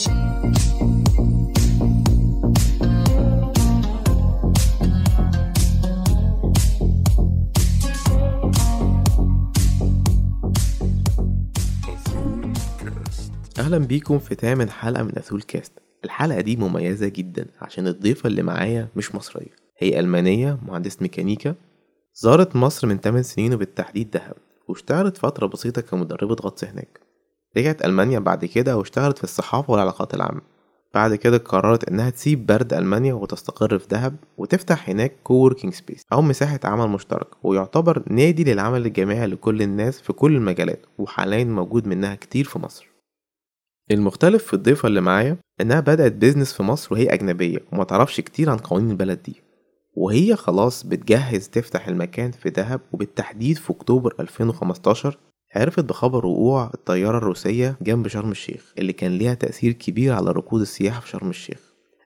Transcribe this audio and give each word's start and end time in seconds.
أهلا 0.00 0.18
بيكم 13.78 14.18
في 14.18 14.34
تامن 14.34 14.70
حلقة 14.70 15.02
من 15.02 15.18
أثول 15.18 15.42
كاست. 15.42 15.72
الحلقة 16.04 16.40
دي 16.40 16.56
مميزة 16.56 17.08
جدا 17.08 17.46
عشان 17.60 17.86
الضيفة 17.86 18.26
اللي 18.26 18.42
معايا 18.42 18.88
مش 18.96 19.14
مصرية. 19.14 19.56
هي 19.78 20.00
ألمانية 20.00 20.58
مهندسة 20.66 20.98
ميكانيكا 21.00 21.54
زارت 22.14 22.56
مصر 22.56 22.86
من 22.86 22.98
8 22.98 23.22
سنين 23.22 23.54
وبالتحديد 23.54 24.10
دهب 24.10 24.36
واشتغلت 24.68 25.16
فترة 25.16 25.46
بسيطة 25.46 25.82
كمدربة 25.82 26.34
غطس 26.34 26.64
هناك. 26.64 27.09
رجعت 27.56 27.84
ألمانيا 27.84 28.18
بعد 28.18 28.44
كده 28.44 28.76
واشتغلت 28.76 29.18
في 29.18 29.24
الصحافة 29.24 29.72
والعلاقات 29.72 30.14
العامة. 30.14 30.40
بعد 30.94 31.14
كده 31.14 31.38
قررت 31.38 31.88
إنها 31.88 32.10
تسيب 32.10 32.46
برد 32.46 32.72
ألمانيا 32.74 33.14
وتستقر 33.14 33.78
في 33.78 33.88
دهب 33.88 34.16
وتفتح 34.38 34.88
هناك 34.88 35.12
كووركينج 35.24 35.74
سبيس 35.74 36.02
أو 36.12 36.22
مساحة 36.22 36.60
عمل 36.64 36.88
مشترك 36.88 37.28
ويعتبر 37.42 38.02
نادي 38.10 38.44
للعمل 38.44 38.86
الجماعي 38.86 39.26
لكل 39.26 39.62
الناس 39.62 40.00
في 40.00 40.12
كل 40.12 40.36
المجالات 40.36 40.86
وحاليا 40.98 41.44
موجود 41.44 41.86
منها 41.86 42.14
كتير 42.14 42.44
في 42.44 42.58
مصر. 42.58 42.86
المختلف 43.90 44.44
في 44.44 44.54
الضيفة 44.54 44.86
اللي 44.88 45.00
معايا 45.00 45.36
إنها 45.60 45.80
بدأت 45.80 46.12
بيزنس 46.12 46.52
في 46.52 46.62
مصر 46.62 46.94
وهي 46.94 47.06
أجنبية 47.14 47.58
وما 47.72 47.84
تعرفش 47.84 48.20
كتير 48.20 48.50
عن 48.50 48.56
قوانين 48.58 48.90
البلد 48.90 49.22
دي. 49.22 49.42
وهي 49.94 50.36
خلاص 50.36 50.82
بتجهز 50.86 51.48
تفتح 51.48 51.88
المكان 51.88 52.30
في 52.30 52.50
دهب 52.50 52.80
وبالتحديد 52.92 53.58
في 53.58 53.70
أكتوبر 53.70 54.14
2015 54.20 55.18
عرفت 55.56 55.80
بخبر 55.84 56.26
وقوع 56.26 56.70
الطيارة 56.74 57.18
الروسية 57.18 57.76
جنب 57.82 58.08
شرم 58.08 58.30
الشيخ 58.30 58.72
اللي 58.78 58.92
كان 58.92 59.18
ليها 59.18 59.34
تأثير 59.34 59.72
كبير 59.72 60.12
على 60.12 60.30
ركود 60.30 60.60
السياحة 60.60 61.00
في 61.00 61.08
شرم 61.08 61.30
الشيخ. 61.30 61.58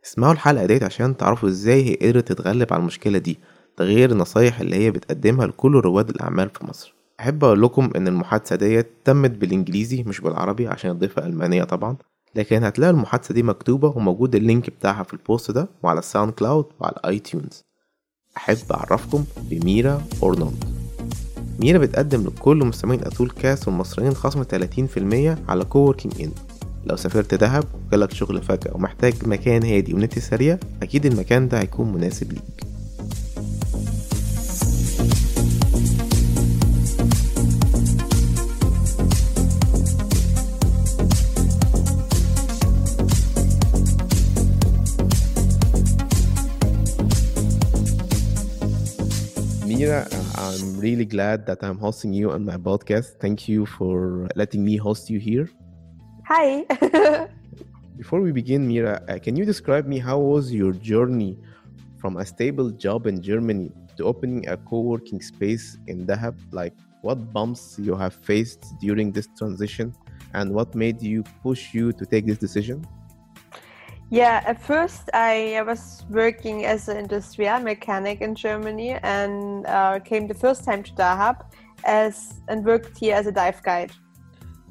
اسمعوا 0.04 0.32
الحلقة 0.32 0.66
ديت 0.66 0.82
عشان 0.82 1.16
تعرفوا 1.16 1.48
إزاي 1.48 1.84
هي 1.90 1.94
قدرت 2.10 2.28
تتغلب 2.32 2.72
على 2.72 2.80
المشكلة 2.80 3.18
دي 3.18 3.38
غير 3.80 4.10
النصايح 4.10 4.60
اللي 4.60 4.76
هي 4.76 4.90
بتقدمها 4.90 5.46
لكل 5.46 5.72
رواد 5.74 6.10
الأعمال 6.10 6.50
في 6.50 6.66
مصر. 6.66 6.94
أحب 7.20 7.44
أقول 7.44 7.62
لكم 7.62 7.90
إن 7.96 8.08
المحادثة 8.08 8.56
ديت 8.56 8.90
تمت 9.04 9.30
بالإنجليزي 9.30 10.02
مش 10.02 10.20
بالعربي 10.20 10.68
عشان 10.68 10.90
الضيفة 10.90 11.26
ألمانية 11.26 11.64
طبعا 11.64 11.96
لكن 12.34 12.64
هتلاقي 12.64 12.90
المحادثة 12.90 13.34
دي 13.34 13.42
مكتوبة 13.42 13.88
وموجود 13.88 14.34
اللينك 14.34 14.70
بتاعها 14.70 15.02
في 15.02 15.12
البوست 15.14 15.50
ده 15.50 15.68
وعلى 15.82 15.98
الساوند 15.98 16.32
كلاود 16.32 16.66
وعلى 16.80 16.96
اي 17.06 17.18
تيونز 17.18 17.64
أحب 18.36 18.72
أعرفكم 18.72 19.24
بميرا 19.50 20.02
أورنولد. 20.22 20.83
ميرا 21.58 21.78
بتقدم 21.78 22.22
لكل 22.26 22.56
مستمعين 22.56 23.04
أثول 23.04 23.30
كاس 23.30 23.68
والمصريين 23.68 24.14
خصم 24.14 24.42
30% 24.44 25.50
على 25.50 25.64
كووركينج 25.64 26.22
إن 26.22 26.30
لو 26.86 26.96
سافرت 26.96 27.34
دهب 27.34 27.64
وجالك 27.88 28.12
شغل 28.12 28.42
فجأة 28.42 28.74
ومحتاج 28.74 29.14
مكان 29.26 29.62
هادي 29.64 29.94
ونت 29.94 30.18
سريع 30.18 30.58
أكيد 30.82 31.06
المكان 31.06 31.48
ده 31.48 31.60
هيكون 31.60 31.92
مناسب 31.92 32.32
ليك. 32.32 32.73
Really 50.84 51.08
glad 51.16 51.46
that 51.46 51.64
I'm 51.64 51.78
hosting 51.78 52.12
you 52.12 52.30
on 52.36 52.44
my 52.44 52.58
podcast. 52.58 53.16
Thank 53.24 53.48
you 53.48 53.64
for 53.64 54.28
letting 54.36 54.62
me 54.68 54.76
host 54.76 55.08
you 55.08 55.18
here. 55.18 55.48
Hi. 56.28 56.48
Before 58.00 58.20
we 58.20 58.32
begin, 58.32 58.68
Mira, 58.68 59.00
uh, 59.08 59.18
can 59.24 59.34
you 59.34 59.46
describe 59.46 59.86
me 59.86 59.98
how 59.98 60.18
was 60.18 60.52
your 60.52 60.72
journey 60.90 61.38
from 61.96 62.18
a 62.18 62.24
stable 62.26 62.68
job 62.84 63.06
in 63.06 63.22
Germany 63.22 63.72
to 63.96 64.04
opening 64.04 64.46
a 64.46 64.58
co-working 64.58 65.22
space 65.22 65.78
in 65.86 66.06
Dahab? 66.06 66.36
Like 66.52 66.74
what 67.00 67.32
bumps 67.32 67.78
you 67.78 67.94
have 67.96 68.14
faced 68.30 68.62
during 68.84 69.10
this 69.10 69.28
transition 69.38 69.94
and 70.34 70.52
what 70.52 70.74
made 70.74 71.00
you 71.00 71.24
push 71.42 71.72
you 71.72 71.92
to 71.92 72.04
take 72.04 72.26
this 72.26 72.38
decision? 72.46 72.84
Yeah, 74.10 74.42
at 74.46 74.60
first 74.60 75.10
I, 75.12 75.56
I 75.56 75.62
was 75.62 76.04
working 76.08 76.64
as 76.64 76.88
an 76.88 76.96
industrial 76.96 77.60
mechanic 77.60 78.20
in 78.20 78.34
Germany 78.34 78.92
and 79.02 79.66
uh, 79.66 79.98
came 80.00 80.26
the 80.26 80.34
first 80.34 80.64
time 80.64 80.82
to 80.82 80.92
Dahab 80.92 81.40
as 81.84 82.40
and 82.48 82.64
worked 82.64 82.98
here 82.98 83.16
as 83.16 83.26
a 83.26 83.32
dive 83.32 83.62
guide. 83.62 83.92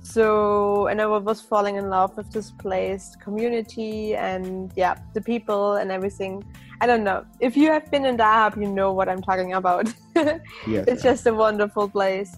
So 0.02 0.88
and 0.88 1.02
I 1.02 1.06
was 1.06 1.42
falling 1.42 1.78
in 1.78 1.90
love 1.90 2.16
with 2.18 2.30
this 2.32 2.52
place, 2.52 3.16
community, 3.22 4.16
and 4.16 4.72
yeah, 4.76 4.96
the 5.14 5.22
people 5.22 5.76
and 5.76 5.92
everything. 5.92 6.44
I 6.82 6.88
don't 6.88 7.06
know 7.06 7.26
if 7.40 7.56
you 7.56 7.72
have 7.72 7.90
been 7.90 8.06
in 8.06 8.18
Dahab, 8.18 8.62
you 8.62 8.70
know 8.70 8.92
what 8.92 9.08
I'm 9.08 9.22
talking 9.22 9.54
about. 9.54 9.94
Yes. 10.68 10.86
it's 10.88 11.04
just 11.04 11.26
a 11.26 11.34
wonderful 11.34 11.90
place. 11.90 12.38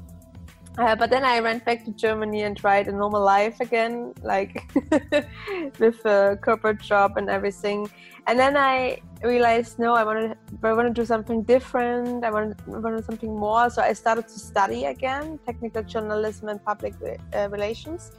Uh, 0.78 0.94
but 0.94 1.10
then 1.10 1.24
I 1.24 1.40
went 1.40 1.64
back 1.64 1.86
to 1.86 1.92
Germany 1.92 2.44
and 2.44 2.56
tried 2.58 2.88
a 2.88 2.92
normal 2.92 3.24
life 3.24 3.62
again, 3.62 4.14
like 4.24 4.70
with 5.80 6.06
a 6.06 6.38
corporate 6.42 6.82
job 6.82 7.16
and 7.16 7.30
everything. 7.30 7.90
And 8.28 8.38
then 8.38 8.58
I 8.58 9.00
realized, 9.24 9.80
no, 9.80 9.94
I 9.94 10.04
want 10.04 10.20
to, 10.20 10.68
I 10.68 10.74
want 10.74 10.88
to 10.88 10.94
do 10.94 11.06
something 11.06 11.44
different. 11.44 12.26
I 12.26 12.32
want, 12.32 12.60
I 12.68 12.72
want 12.72 12.98
to 12.98 13.02
do 13.02 13.06
something 13.06 13.34
more. 13.34 13.70
So 13.70 13.82
I 13.82 13.94
started 13.94 14.28
to 14.28 14.38
study 14.38 14.86
again, 14.86 15.40
technical 15.46 15.84
journalism 15.84 16.50
and 16.50 16.64
public 16.66 16.96
uh, 17.34 17.50
relations. 17.50 18.12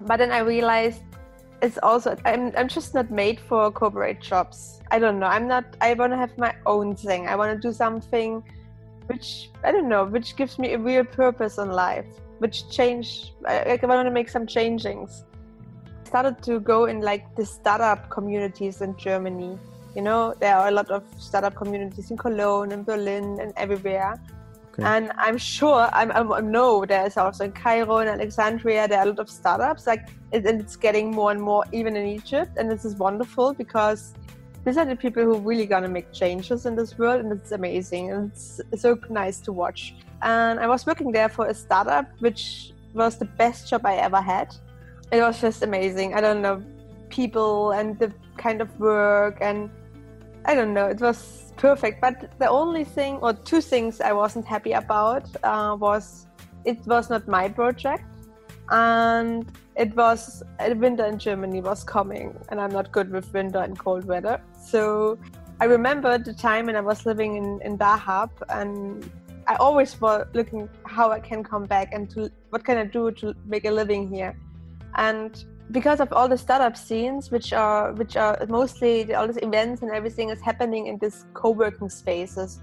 But 0.00 0.16
then 0.16 0.32
I 0.32 0.38
realized 0.38 1.02
it's 1.60 1.78
also 1.82 2.16
I'm, 2.24 2.52
I'm 2.56 2.68
just 2.68 2.94
not 2.94 3.10
made 3.10 3.38
for 3.38 3.70
corporate 3.70 4.20
jobs. 4.20 4.80
I 4.90 4.98
don't 4.98 5.18
know. 5.18 5.26
I'm 5.26 5.46
not. 5.46 5.64
I 5.80 5.94
want 5.94 6.12
to 6.12 6.16
have 6.16 6.36
my 6.38 6.54
own 6.66 6.96
thing. 6.96 7.28
I 7.28 7.36
want 7.36 7.52
to 7.54 7.68
do 7.68 7.72
something 7.72 8.42
which 9.12 9.50
I 9.64 9.72
don't 9.72 9.88
know, 9.88 10.04
which 10.04 10.36
gives 10.36 10.58
me 10.58 10.72
a 10.72 10.78
real 10.78 11.04
purpose 11.04 11.58
in 11.58 11.70
life, 11.70 12.06
which 12.38 12.68
change. 12.70 13.32
I, 13.46 13.78
I 13.82 13.86
want 13.86 14.06
to 14.06 14.10
make 14.10 14.28
some 14.28 14.46
changings. 14.46 15.24
I 15.84 16.08
started 16.08 16.42
to 16.44 16.60
go 16.60 16.86
in 16.86 17.00
like 17.00 17.24
the 17.36 17.44
startup 17.44 18.10
communities 18.10 18.80
in 18.80 18.96
Germany. 18.96 19.58
You 19.94 20.02
know, 20.02 20.34
there 20.40 20.56
are 20.56 20.68
a 20.68 20.70
lot 20.70 20.90
of 20.90 21.02
startup 21.18 21.54
communities 21.54 22.10
in 22.10 22.16
Cologne 22.16 22.72
and 22.72 22.84
Berlin 22.84 23.38
and 23.40 23.52
everywhere. 23.56 24.20
Okay. 24.72 24.84
And 24.84 25.12
I'm 25.18 25.36
sure, 25.36 25.90
I'm, 25.92 26.10
I'm, 26.12 26.32
I 26.32 26.40
know 26.40 26.86
there's 26.86 27.18
also 27.18 27.44
in 27.44 27.52
Cairo 27.52 27.98
and 27.98 28.08
Alexandria, 28.08 28.88
there 28.88 29.00
are 29.00 29.04
a 29.04 29.10
lot 29.10 29.18
of 29.18 29.28
startups, 29.28 29.86
like, 29.86 30.08
it, 30.32 30.46
and 30.46 30.62
it's 30.62 30.76
getting 30.76 31.10
more 31.10 31.30
and 31.30 31.42
more 31.42 31.64
even 31.72 31.94
in 31.94 32.06
Egypt. 32.06 32.52
And 32.56 32.70
this 32.70 32.86
is 32.86 32.96
wonderful 32.96 33.52
because 33.52 34.14
these 34.64 34.76
are 34.76 34.84
the 34.84 34.96
people 34.96 35.22
who 35.24 35.34
are 35.34 35.40
really 35.40 35.66
gonna 35.66 35.88
make 35.88 36.12
changes 36.12 36.66
in 36.66 36.76
this 36.76 36.96
world, 36.98 37.20
and 37.24 37.32
it's 37.32 37.52
amazing 37.52 38.12
and 38.12 38.30
it's 38.30 38.60
so 38.76 38.98
nice 39.10 39.40
to 39.40 39.52
watch. 39.52 39.94
And 40.22 40.60
I 40.60 40.68
was 40.68 40.86
working 40.86 41.10
there 41.10 41.28
for 41.28 41.46
a 41.46 41.54
startup, 41.54 42.06
which 42.20 42.72
was 42.94 43.18
the 43.18 43.24
best 43.24 43.68
job 43.68 43.84
I 43.84 43.96
ever 43.96 44.20
had. 44.20 44.54
It 45.10 45.20
was 45.20 45.40
just 45.40 45.62
amazing. 45.62 46.14
I 46.14 46.20
don't 46.20 46.42
know, 46.42 46.62
people 47.08 47.72
and 47.72 47.98
the 47.98 48.12
kind 48.36 48.60
of 48.60 48.68
work, 48.78 49.38
and 49.40 49.68
I 50.44 50.54
don't 50.54 50.72
know, 50.72 50.86
it 50.86 51.00
was 51.00 51.52
perfect. 51.56 52.00
But 52.00 52.38
the 52.38 52.48
only 52.48 52.84
thing, 52.84 53.16
or 53.16 53.32
two 53.32 53.60
things, 53.60 54.00
I 54.00 54.12
wasn't 54.12 54.46
happy 54.46 54.72
about 54.72 55.24
uh, 55.42 55.76
was 55.78 56.26
it 56.64 56.78
was 56.86 57.10
not 57.10 57.26
my 57.26 57.48
project, 57.48 58.04
and 58.70 59.44
it 59.76 59.94
was 59.96 60.42
winter 60.76 61.06
in 61.06 61.18
Germany 61.18 61.60
was 61.60 61.84
coming, 61.84 62.38
and 62.48 62.60
I'm 62.60 62.72
not 62.72 62.92
good 62.92 63.10
with 63.10 63.32
winter 63.32 63.58
and 63.58 63.78
cold 63.78 64.04
weather. 64.04 64.40
So 64.62 65.18
I 65.60 65.64
remember 65.64 66.18
the 66.18 66.34
time 66.34 66.66
when 66.66 66.76
I 66.76 66.80
was 66.80 67.06
living 67.06 67.36
in, 67.36 67.60
in 67.62 67.78
Dahab, 67.78 68.30
and 68.48 69.10
I 69.46 69.56
always 69.56 70.00
was 70.00 70.26
looking 70.34 70.68
how 70.84 71.10
I 71.10 71.20
can 71.20 71.42
come 71.42 71.64
back 71.64 71.92
and 71.92 72.08
to 72.10 72.30
what 72.50 72.64
can 72.64 72.76
I 72.78 72.84
do 72.84 73.10
to 73.12 73.34
make 73.46 73.64
a 73.64 73.70
living 73.70 74.08
here. 74.12 74.36
And 74.96 75.44
because 75.70 76.00
of 76.00 76.12
all 76.12 76.28
the 76.28 76.36
startup 76.36 76.76
scenes, 76.76 77.30
which 77.30 77.52
are 77.52 77.92
which 77.92 78.16
are 78.16 78.36
mostly 78.48 79.14
all 79.14 79.26
these 79.26 79.42
events 79.42 79.82
and 79.82 79.90
everything 79.90 80.28
is 80.28 80.40
happening 80.40 80.86
in 80.86 80.98
these 80.98 81.24
co-working 81.32 81.88
spaces, 81.88 82.60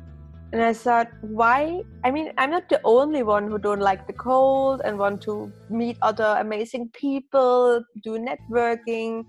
and 0.52 0.62
I 0.62 0.74
thought, 0.74 1.10
why? 1.22 1.84
I 2.04 2.10
mean, 2.10 2.32
I'm 2.38 2.50
not 2.50 2.70
the 2.70 2.82
only 2.84 3.22
one 3.22 3.48
who 3.48 3.60
don't 3.60 3.82
like 3.82 4.08
the 4.08 4.14
cold 4.14 4.82
and 4.84 4.98
want 4.98 5.22
to 5.24 5.52
meet 5.70 5.98
other 6.02 6.38
amazing 6.40 6.90
people, 6.90 7.84
do 8.04 8.18
networking, 8.18 9.26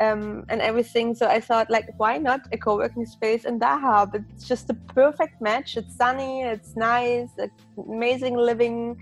um, 0.00 0.44
and 0.48 0.60
everything. 0.60 1.14
So 1.14 1.28
I 1.28 1.38
thought, 1.40 1.70
like, 1.70 1.88
why 1.96 2.18
not 2.18 2.40
a 2.50 2.58
co-working 2.58 3.06
space 3.06 3.44
in 3.44 3.60
Dahab? 3.60 4.14
It's 4.14 4.48
just 4.48 4.68
a 4.68 4.74
perfect 4.74 5.40
match. 5.40 5.76
It's 5.76 5.96
sunny, 5.96 6.42
it's 6.42 6.74
nice, 6.74 7.28
it's 7.38 7.62
amazing 7.78 8.36
living, 8.36 9.00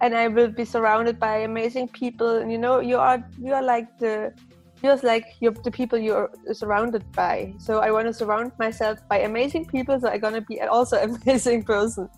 and 0.00 0.16
I 0.16 0.26
will 0.26 0.48
be 0.48 0.64
surrounded 0.64 1.20
by 1.20 1.38
amazing 1.38 1.88
people. 1.88 2.38
And 2.38 2.50
you 2.50 2.58
know, 2.58 2.80
you 2.80 2.96
are 2.96 3.24
you 3.40 3.54
are 3.54 3.62
like 3.62 3.98
the 3.98 4.32
feels 4.82 5.02
like 5.02 5.24
you're 5.40 5.52
the 5.52 5.70
people 5.70 5.98
you're 5.98 6.30
surrounded 6.52 7.04
by. 7.12 7.54
So 7.58 7.78
I 7.78 7.90
want 7.92 8.06
to 8.08 8.12
surround 8.12 8.52
myself 8.58 8.98
by 9.08 9.20
amazing 9.20 9.64
people. 9.66 9.98
So 10.00 10.08
I'm 10.08 10.20
gonna 10.20 10.40
be 10.40 10.60
also 10.60 10.96
amazing 11.08 11.62
person. 11.62 12.08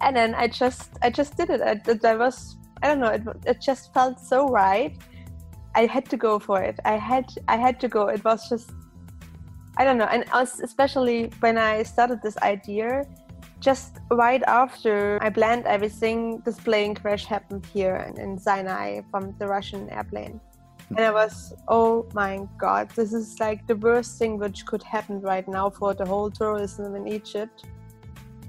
And 0.00 0.16
then 0.16 0.34
I 0.34 0.48
just 0.48 0.90
I 1.02 1.10
just 1.10 1.36
did 1.36 1.50
it. 1.50 1.60
I, 1.60 1.74
I 2.08 2.16
was 2.16 2.56
I 2.82 2.88
don't 2.88 3.00
know. 3.00 3.12
It, 3.18 3.22
it 3.46 3.60
just 3.60 3.92
felt 3.94 4.18
so 4.18 4.48
right. 4.48 4.96
I 5.74 5.84
had 5.84 6.06
to 6.12 6.16
go 6.16 6.38
for 6.38 6.62
it. 6.62 6.80
I 6.84 6.96
had 6.96 7.26
I 7.48 7.56
had 7.56 7.78
to 7.80 7.88
go. 7.88 8.08
It 8.08 8.24
was 8.24 8.48
just 8.48 8.70
I 9.78 9.84
don't 9.84 9.98
know, 9.98 10.08
and 10.10 10.24
especially 10.64 11.30
when 11.40 11.58
I 11.58 11.82
started 11.82 12.22
this 12.22 12.38
idea, 12.38 13.04
just 13.60 13.98
right 14.10 14.42
after 14.44 15.18
I 15.20 15.28
planned 15.28 15.66
everything, 15.66 16.40
this 16.46 16.58
plane 16.58 16.94
crash 16.94 17.26
happened 17.26 17.66
here 17.74 18.10
in 18.16 18.38
Sinai 18.38 19.02
from 19.10 19.34
the 19.38 19.46
Russian 19.46 19.90
airplane. 19.90 20.40
And 20.90 21.00
I 21.00 21.10
was, 21.10 21.52
oh 21.68 22.06
my 22.14 22.40
god, 22.58 22.90
this 22.90 23.12
is 23.12 23.40
like 23.40 23.66
the 23.66 23.76
worst 23.76 24.18
thing 24.18 24.38
which 24.38 24.64
could 24.66 24.82
happen 24.82 25.20
right 25.20 25.46
now 25.48 25.68
for 25.68 25.94
the 25.94 26.06
whole 26.06 26.30
tourism 26.30 26.94
in 26.94 27.08
Egypt. 27.08 27.64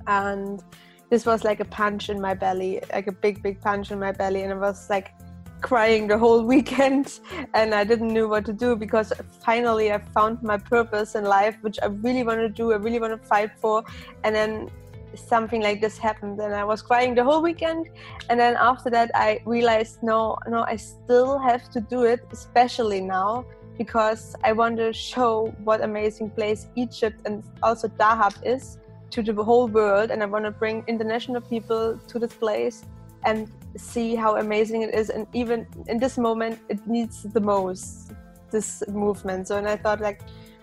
And 0.06 0.64
this 1.10 1.26
was 1.26 1.44
like 1.44 1.60
a 1.60 1.66
punch 1.66 2.10
in 2.10 2.22
my 2.22 2.34
belly, 2.34 2.82
like 2.94 3.08
a 3.08 3.12
big, 3.12 3.42
big 3.42 3.60
punch 3.62 3.92
in 3.92 4.00
my 4.00 4.12
belly. 4.12 4.44
And 4.44 4.54
I 4.54 4.56
was 4.56 4.90
like 4.90 5.14
crying 5.62 6.08
the 6.08 6.18
whole 6.18 6.44
weekend. 6.54 7.20
And 7.54 7.74
I 7.74 7.84
didn't 7.84 8.14
know 8.14 8.28
what 8.28 8.46
to 8.46 8.54
do 8.54 8.76
because 8.76 9.12
finally 9.44 9.92
I 9.92 9.98
found 9.98 10.44
my 10.44 10.58
purpose 10.58 11.16
in 11.16 11.24
life, 11.24 11.58
which 11.62 11.80
I 11.82 11.88
really 11.88 12.24
want 12.24 12.40
to 12.40 12.50
do, 12.50 12.72
I 12.72 12.76
really 12.76 13.00
want 13.00 13.20
to 13.20 13.28
fight 13.28 13.52
for. 13.60 13.84
And 14.24 14.36
then 14.36 14.70
something 15.18 15.62
like 15.62 15.82
this 15.82 15.98
happened 15.98 16.40
and 16.40 16.54
i 16.54 16.64
was 16.64 16.82
crying 16.82 17.16
the 17.16 17.24
whole 17.24 17.42
weekend. 17.42 17.90
And 18.30 18.40
then 18.40 18.56
after 18.60 18.90
that 18.92 19.12
i 19.16 19.42
realized 19.46 20.04
no 20.04 20.38
no 20.48 20.64
i 20.64 20.76
still 20.76 21.40
have 21.40 21.70
to 21.72 21.82
do 21.82 22.04
it 22.04 22.22
especially 22.32 23.02
now 23.02 23.46
because 23.78 24.36
i 24.44 24.52
want 24.52 24.78
to 24.78 24.92
show 24.94 25.54
what 25.64 25.82
amazing 25.82 26.30
place 26.32 26.68
egypt 26.76 27.22
and 27.26 27.44
also 27.62 27.88
dahab 27.88 28.34
is 28.44 28.78
to 29.12 29.24
the 29.24 29.44
whole 29.44 29.68
world. 29.68 30.12
And 30.12 30.22
i 30.22 30.26
want 30.26 30.46
to 30.46 30.52
bring 30.52 30.84
international 30.88 31.42
people 31.42 32.00
to 32.08 32.20
this 32.20 32.34
place 32.34 32.86
and 33.26 33.52
see 33.76 34.16
how 34.16 34.38
amazing 34.38 34.82
it 34.84 34.94
is. 34.94 35.10
And 35.10 35.28
even 35.34 35.68
in 35.88 36.00
this 36.00 36.18
moment 36.18 36.60
it 36.70 36.86
needs 36.88 37.24
the 37.24 37.42
most 37.42 38.12
this 38.52 38.84
movement. 38.88 39.48
So 39.48 39.58
and 39.58 39.68
i 39.68 39.76
thought 39.76 40.02
like 40.02 40.22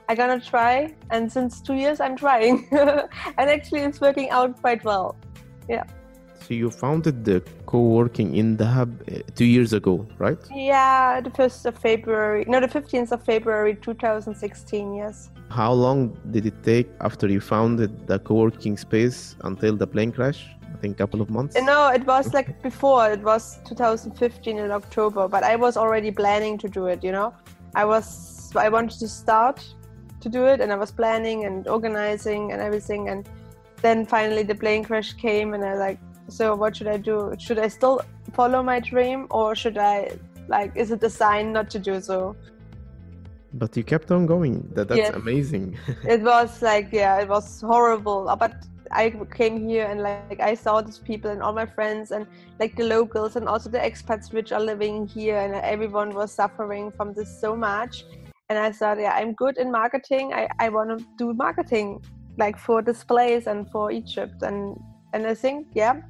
I'm 0.08 0.16
gonna 0.16 0.40
try, 0.40 0.94
and 1.10 1.30
since 1.30 1.60
two 1.60 1.74
years 1.74 2.00
I'm 2.00 2.16
trying, 2.16 2.68
and 2.72 3.50
actually 3.50 3.80
it's 3.80 4.00
working 4.00 4.30
out 4.30 4.60
quite 4.60 4.84
well. 4.84 5.16
Yeah. 5.68 5.84
So 6.40 6.52
you 6.52 6.70
founded 6.70 7.24
the 7.24 7.42
co-working 7.64 8.36
in 8.36 8.58
Dahab 8.58 8.90
uh, 9.08 9.22
two 9.34 9.46
years 9.46 9.72
ago, 9.72 10.06
right? 10.18 10.36
Yeah, 10.54 11.22
the 11.22 11.30
first 11.30 11.64
of 11.64 11.78
February. 11.78 12.44
No, 12.46 12.60
the 12.60 12.68
fifteenth 12.68 13.12
of 13.12 13.24
February, 13.24 13.76
2016. 13.76 14.94
Yes. 14.94 15.30
How 15.48 15.72
long 15.72 16.18
did 16.30 16.44
it 16.44 16.62
take 16.62 16.90
after 17.00 17.28
you 17.28 17.40
founded 17.40 18.06
the 18.06 18.18
co-working 18.18 18.76
space 18.76 19.36
until 19.44 19.74
the 19.76 19.86
plane 19.86 20.12
crash? 20.12 20.46
I 20.74 20.76
think 20.78 20.96
a 20.96 20.98
couple 20.98 21.22
of 21.22 21.30
months. 21.30 21.56
No, 21.58 21.88
it 21.88 22.04
was 22.04 22.34
like 22.34 22.60
before. 22.62 23.10
It 23.10 23.22
was 23.22 23.58
2015 23.64 24.58
in 24.58 24.70
October, 24.70 25.28
but 25.28 25.44
I 25.44 25.56
was 25.56 25.78
already 25.78 26.10
planning 26.10 26.58
to 26.58 26.68
do 26.68 26.86
it. 26.88 27.02
You 27.02 27.12
know, 27.12 27.32
I 27.74 27.86
was 27.86 28.54
I 28.54 28.68
wanted 28.68 28.98
to 28.98 29.08
start 29.08 29.64
to 30.24 30.28
do 30.28 30.42
it 30.52 30.60
and 30.60 30.72
I 30.72 30.78
was 30.84 30.90
planning 30.90 31.44
and 31.44 31.68
organizing 31.68 32.52
and 32.52 32.60
everything 32.68 33.08
and 33.10 33.28
then 33.82 34.06
finally 34.06 34.42
the 34.42 34.58
plane 34.62 34.82
crash 34.88 35.12
came 35.26 35.54
and 35.54 35.62
I 35.64 35.74
like 35.86 35.98
so 36.28 36.54
what 36.54 36.74
should 36.76 36.88
I 36.88 36.96
do? 36.96 37.16
Should 37.38 37.58
I 37.58 37.68
still 37.68 38.00
follow 38.32 38.62
my 38.62 38.80
dream 38.80 39.26
or 39.30 39.54
should 39.54 39.78
I 39.78 39.96
like 40.48 40.70
is 40.74 40.90
it 40.90 41.02
a 41.02 41.10
sign 41.10 41.52
not 41.52 41.68
to 41.74 41.78
do 41.78 42.00
so? 42.00 42.34
But 43.52 43.76
you 43.76 43.84
kept 43.84 44.10
on 44.10 44.26
going. 44.26 44.56
That 44.74 44.88
that's 44.88 45.06
yes. 45.06 45.14
amazing. 45.14 45.66
It 46.14 46.22
was 46.32 46.62
like 46.70 46.88
yeah 47.00 47.22
it 47.22 47.28
was 47.28 47.46
horrible. 47.60 48.20
Uh, 48.28 48.36
but 48.44 48.54
I 48.90 49.04
came 49.40 49.56
here 49.68 49.86
and 49.90 50.00
like 50.00 50.40
I 50.40 50.54
saw 50.64 50.80
these 50.80 51.02
people 51.10 51.30
and 51.34 51.42
all 51.42 51.52
my 51.52 51.68
friends 51.76 52.10
and 52.14 52.26
like 52.60 52.72
the 52.80 52.86
locals 52.96 53.36
and 53.36 53.48
also 53.52 53.68
the 53.76 53.82
expats 53.90 54.32
which 54.32 54.50
are 54.56 54.64
living 54.72 55.06
here 55.06 55.38
and 55.44 55.54
everyone 55.74 56.10
was 56.20 56.32
suffering 56.32 56.90
from 56.96 57.12
this 57.12 57.30
so 57.44 57.50
much 57.56 58.04
and 58.48 58.58
I 58.58 58.72
thought, 58.72 59.00
yeah, 59.00 59.14
I'm 59.14 59.32
good 59.32 59.56
in 59.56 59.70
marketing. 59.70 60.32
I, 60.34 60.48
I 60.58 60.68
want 60.68 60.98
to 60.98 61.04
do 61.16 61.32
marketing 61.34 62.02
like 62.36 62.58
for 62.58 62.82
displays 62.82 63.46
and 63.46 63.70
for 63.70 63.90
Egypt. 63.90 64.42
And 64.42 64.78
and 65.12 65.26
I 65.26 65.34
think, 65.34 65.68
yeah, 65.74 66.02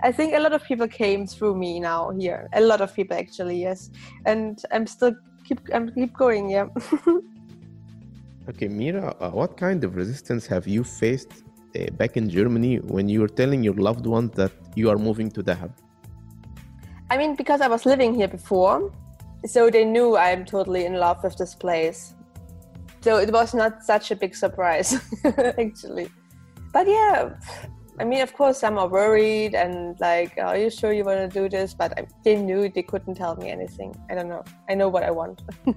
I 0.00 0.12
think 0.12 0.34
a 0.34 0.40
lot 0.40 0.52
of 0.52 0.62
people 0.64 0.88
came 0.88 1.26
through 1.26 1.56
me 1.56 1.80
now 1.80 2.10
here. 2.10 2.48
A 2.54 2.60
lot 2.60 2.80
of 2.80 2.94
people 2.94 3.16
actually, 3.16 3.60
yes. 3.60 3.90
And 4.24 4.62
I'm 4.70 4.86
still 4.86 5.14
keep 5.44 5.60
I'm 5.74 5.92
keep 5.92 6.16
going, 6.16 6.48
yeah. 6.48 6.66
okay, 8.48 8.68
Mira, 8.68 9.14
uh, 9.20 9.30
what 9.30 9.56
kind 9.56 9.84
of 9.84 9.96
resistance 9.96 10.46
have 10.46 10.66
you 10.66 10.84
faced 10.84 11.44
uh, 11.76 11.90
back 11.92 12.16
in 12.16 12.30
Germany 12.30 12.76
when 12.78 13.08
you 13.08 13.20
were 13.20 13.34
telling 13.42 13.62
your 13.62 13.74
loved 13.74 14.06
ones 14.06 14.30
that 14.36 14.52
you 14.76 14.88
are 14.88 14.96
moving 14.96 15.30
to 15.32 15.42
Dahab? 15.42 15.72
I 17.10 17.18
mean, 17.18 17.36
because 17.36 17.60
I 17.60 17.68
was 17.68 17.84
living 17.84 18.14
here 18.14 18.28
before, 18.28 18.90
so 19.46 19.70
they 19.70 19.84
knew 19.84 20.16
I'm 20.16 20.44
totally 20.44 20.84
in 20.84 20.94
love 20.94 21.22
with 21.22 21.36
this 21.36 21.54
place. 21.54 22.14
So 23.00 23.18
it 23.18 23.32
was 23.32 23.54
not 23.54 23.82
such 23.82 24.10
a 24.10 24.16
big 24.16 24.34
surprise, 24.36 24.94
actually. 25.58 26.08
But 26.72 26.86
yeah, 26.88 27.34
I 27.98 28.04
mean, 28.04 28.22
of 28.22 28.32
course, 28.32 28.58
some 28.58 28.78
are 28.78 28.88
worried 28.88 29.54
and 29.54 29.98
like, 30.00 30.38
are 30.38 30.56
you 30.56 30.70
sure 30.70 30.92
you 30.92 31.04
want 31.04 31.18
to 31.18 31.28
do 31.28 31.48
this? 31.48 31.74
But 31.74 31.98
I, 31.98 32.06
they 32.24 32.36
knew 32.36 32.68
they 32.68 32.82
couldn't 32.82 33.16
tell 33.16 33.36
me 33.36 33.50
anything. 33.50 33.94
I 34.08 34.14
don't 34.14 34.28
know. 34.28 34.44
I 34.68 34.74
know 34.74 34.88
what 34.88 35.02
I 35.02 35.10
want. 35.10 35.42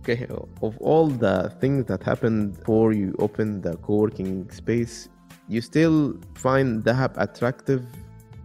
okay, 0.00 0.26
of 0.62 0.76
all 0.80 1.08
the 1.08 1.54
things 1.60 1.84
that 1.86 2.02
happened 2.02 2.58
before 2.58 2.92
you 2.92 3.14
opened 3.18 3.62
the 3.62 3.76
co 3.76 3.96
working 3.96 4.50
space, 4.50 5.08
you 5.48 5.60
still 5.60 6.16
find 6.34 6.82
Dahab 6.82 7.12
attractive 7.16 7.84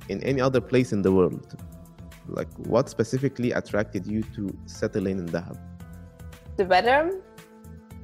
in 0.10 0.22
any 0.24 0.42
other 0.42 0.60
place 0.60 0.92
in 0.92 1.02
the 1.02 1.12
world? 1.12 1.56
Like, 2.30 2.50
what 2.68 2.90
specifically 2.90 3.52
attracted 3.52 4.06
you 4.06 4.24
to 4.36 4.56
settle 4.66 5.08
in 5.08 5.28
Dahab? 5.28 5.58
The 6.58 6.66
weather, 6.66 7.22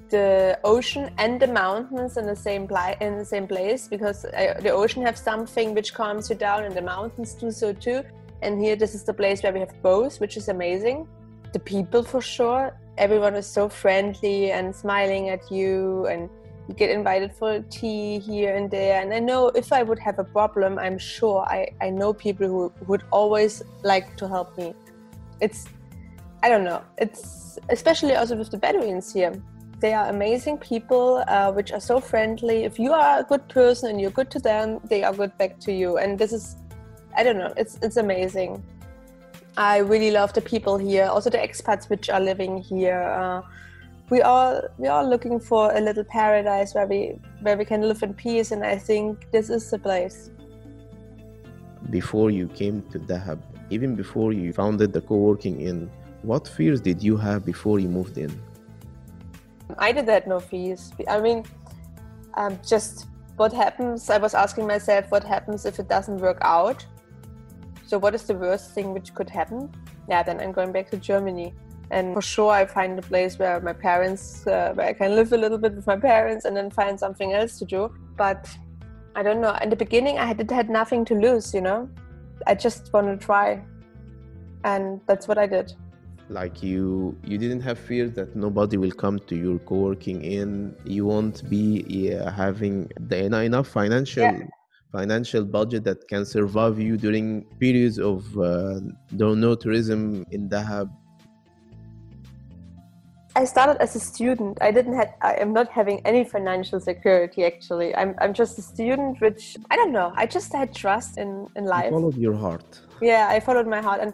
the 0.10 0.60
ocean, 0.64 1.12
and 1.18 1.40
the 1.40 1.48
mountains 1.48 2.18
in 2.18 2.26
the 2.26 2.36
same 2.36 2.68
pla- 2.68 2.96
in 3.02 3.18
the 3.18 3.26
same 3.26 3.48
place 3.48 3.88
because 3.88 4.26
uh, 4.26 4.60
the 4.62 4.70
ocean 4.70 5.04
has 5.06 5.20
something 5.20 5.74
which 5.74 5.94
calms 5.94 6.30
you 6.30 6.36
down, 6.36 6.64
and 6.64 6.76
the 6.76 6.82
mountains 6.82 7.34
do 7.34 7.52
so 7.52 7.74
too. 7.74 8.04
And 8.42 8.60
here, 8.62 8.76
this 8.76 8.94
is 8.94 9.04
the 9.04 9.14
place 9.14 9.44
where 9.44 9.54
we 9.54 9.60
have 9.60 9.74
both, 9.82 10.20
which 10.20 10.38
is 10.38 10.50
amazing. 10.50 11.08
The 11.54 11.60
people, 11.60 12.04
for 12.04 12.22
sure, 12.22 12.78
everyone 12.98 13.36
is 13.36 13.48
so 13.48 13.70
friendly 13.70 14.52
and 14.52 14.76
smiling 14.76 15.30
at 15.30 15.52
you 15.52 16.06
and 16.08 16.30
get 16.74 16.90
invited 16.90 17.34
for 17.34 17.60
tea 17.70 18.20
here 18.20 18.56
and 18.56 18.70
there. 18.72 19.02
And 19.02 19.14
i 19.14 19.20
know 19.20 19.50
if 19.50 19.72
i 19.72 19.84
would 19.84 20.00
have 20.00 20.20
a 20.20 20.24
problem 20.24 20.80
i'm 20.80 20.98
sure 20.98 21.42
i, 21.48 21.68
I 21.82 21.90
know 21.90 22.14
people 22.14 22.48
who 22.48 22.74
would 22.88 23.04
always 23.12 23.64
like 23.84 24.18
to 24.18 24.28
help 24.28 24.58
me. 24.58 24.74
It's 25.42 25.66
i 26.44 26.50
don't 26.50 26.64
know. 26.64 26.82
It's 26.98 27.60
especially 27.70 28.16
also 28.16 28.36
with 28.36 28.52
the 28.52 28.58
bedouins 28.58 29.14
here. 29.14 29.34
They 29.80 29.94
are 29.94 30.10
amazing 30.10 30.58
people 30.58 31.24
uh, 31.28 31.52
which 31.52 31.72
are 31.72 31.80
so 31.82 32.00
friendly. 32.00 32.64
If 32.64 32.80
you 32.80 32.94
are 32.94 33.20
a 33.20 33.24
good 33.24 33.48
person 33.50 33.90
and 33.90 34.02
you're 34.02 34.12
good 34.12 34.32
to 34.32 34.40
them 34.40 34.80
they 34.86 35.04
are 35.04 35.14
good 35.14 35.38
back 35.38 35.60
to 35.62 35.72
you. 35.72 35.98
And 35.98 36.18
this 36.18 36.34
is 36.34 36.56
i 37.16 37.24
don't 37.24 37.38
know. 37.38 37.54
It's 37.58 37.78
it's 37.82 37.98
amazing. 37.98 38.64
I 39.58 39.78
really 39.78 40.12
love 40.12 40.34
the 40.34 40.42
people 40.42 40.78
here 40.78 41.06
also 41.06 41.30
the 41.30 41.38
expats 41.38 41.90
which 41.90 42.10
are 42.10 42.20
living 42.20 42.58
here 42.58 43.02
uh, 43.02 43.42
we 44.10 44.22
all 44.22 44.62
we 44.78 44.88
are 44.88 45.04
looking 45.04 45.40
for 45.40 45.74
a 45.74 45.82
little 45.82 46.04
paradise 46.04 46.76
where 46.76 46.86
we 46.86 47.20
where 47.42 47.58
we 47.58 47.66
can 47.66 47.82
live 47.82 48.04
in 48.04 48.14
peace 48.14 48.52
and 48.52 48.64
i 48.64 48.78
think 48.78 49.32
this 49.32 49.50
is 49.50 49.70
the 49.72 49.80
place. 49.80 50.30
Before 51.90 52.30
you 52.30 52.48
came 52.48 52.82
to 52.92 53.00
dahab 53.00 53.40
even 53.70 53.96
before 53.96 54.32
you 54.32 54.54
founded 54.54 54.94
the 54.94 55.02
co-working 55.02 55.62
in 55.62 55.90
what 56.22 56.48
fears 56.48 56.82
did 56.82 57.02
you 57.02 57.18
have 57.18 57.46
before 57.46 57.80
you 57.80 57.88
moved 57.88 58.18
in? 58.18 58.32
I 59.78 59.92
did 59.92 60.08
had 60.08 60.28
no 60.28 60.40
fears. 60.40 60.92
I 61.08 61.20
mean 61.20 61.44
um, 62.36 62.60
just 62.66 63.08
what 63.38 63.52
happens 63.52 64.10
i 64.10 64.18
was 64.18 64.34
asking 64.34 64.66
myself 64.68 65.10
what 65.10 65.24
happens 65.24 65.66
if 65.66 65.80
it 65.80 65.90
doesn't 65.90 66.18
work 66.18 66.38
out? 66.42 66.86
So 67.88 67.98
what 67.98 68.14
is 68.16 68.24
the 68.24 68.36
worst 68.36 68.72
thing 68.72 68.94
which 68.94 69.14
could 69.16 69.30
happen? 69.30 69.72
Yeah 70.08 70.22
then 70.22 70.40
i'm 70.40 70.52
going 70.52 70.72
back 70.72 70.92
to 70.92 70.98
germany 70.98 71.54
and 71.92 72.14
for 72.14 72.22
sure 72.22 72.52
i 72.52 72.66
find 72.66 72.98
a 72.98 73.02
place 73.02 73.38
where 73.38 73.60
my 73.62 73.74
parents 73.74 74.46
uh, 74.48 74.72
where 74.76 74.88
i 74.88 74.94
can 74.94 75.16
live 75.16 75.34
a 75.34 75.38
little 75.38 75.58
bit 75.58 75.76
with 75.76 75.88
my 75.88 75.98
parents 75.98 76.46
and 76.46 76.56
then 76.56 76.70
find 76.70 77.00
something 77.00 77.34
else 77.34 77.60
to 77.60 77.66
do. 77.66 77.94
But 78.18 78.50
i 79.16 79.24
don't 79.24 79.42
know. 79.42 79.56
In 79.62 79.70
the 79.70 79.76
beginning 79.76 80.20
i 80.20 80.26
had, 80.26 80.50
had 80.50 80.70
nothing 80.70 81.06
to 81.06 81.16
lose 81.16 81.54
you 81.54 81.62
know? 81.62 81.90
I 82.48 82.56
just 82.56 82.92
want 82.94 83.08
to 83.08 83.26
try. 83.26 83.64
And 84.64 85.00
that's 85.08 85.28
what 85.28 85.38
i 85.38 85.48
did. 85.48 85.74
Like 86.28 86.64
you 86.64 87.16
you 87.24 87.38
didn't 87.38 87.62
have 87.62 87.78
fear 87.78 88.10
that 88.10 88.36
nobody 88.36 88.78
will 88.78 88.92
come 88.92 89.20
to 89.20 89.36
your 89.36 89.60
co-working 89.60 90.24
in 90.24 90.76
you 90.84 91.06
won't 91.06 91.48
be 91.50 91.86
yeah, 91.88 92.32
having 92.32 92.90
the 93.00 93.18
enough 93.24 93.68
financial 93.68 94.24
yeah. 94.24 94.48
financial 94.92 95.46
budget 95.46 95.84
that 95.84 96.08
can 96.08 96.26
survive 96.26 96.80
you 96.80 96.98
during 96.98 97.46
periods 97.60 98.00
of 98.00 98.26
uh, 98.40 98.80
no 99.12 99.54
tourism 99.54 100.26
in 100.32 100.50
dahab 100.50 100.90
I 103.38 103.44
started 103.44 103.82
as 103.82 103.96
a 103.96 104.00
student. 104.00 104.58
I 104.62 104.72
didn't 104.72 104.96
have. 104.96 105.14
I 105.22 105.34
am 105.34 105.52
not 105.52 105.70
having 105.70 106.00
any 106.06 106.24
financial 106.24 106.80
security. 106.80 107.44
Actually, 107.44 107.94
I'm. 107.96 108.16
I'm 108.20 108.34
just 108.34 108.58
a 108.58 108.62
student, 108.62 109.20
which 109.20 109.58
I 109.70 109.76
don't 109.76 109.92
know. 109.92 110.14
I 110.16 110.26
just 110.26 110.54
had 110.54 110.74
trust 110.74 111.18
in 111.18 111.48
in 111.58 111.66
life. 111.66 111.92
You 111.92 112.00
followed 112.00 112.18
your 112.18 112.36
heart. 112.36 112.82
Yeah, 113.02 113.28
I 113.30 113.40
followed 113.42 113.68
my 113.68 113.82
heart, 113.82 114.00
and 114.02 114.14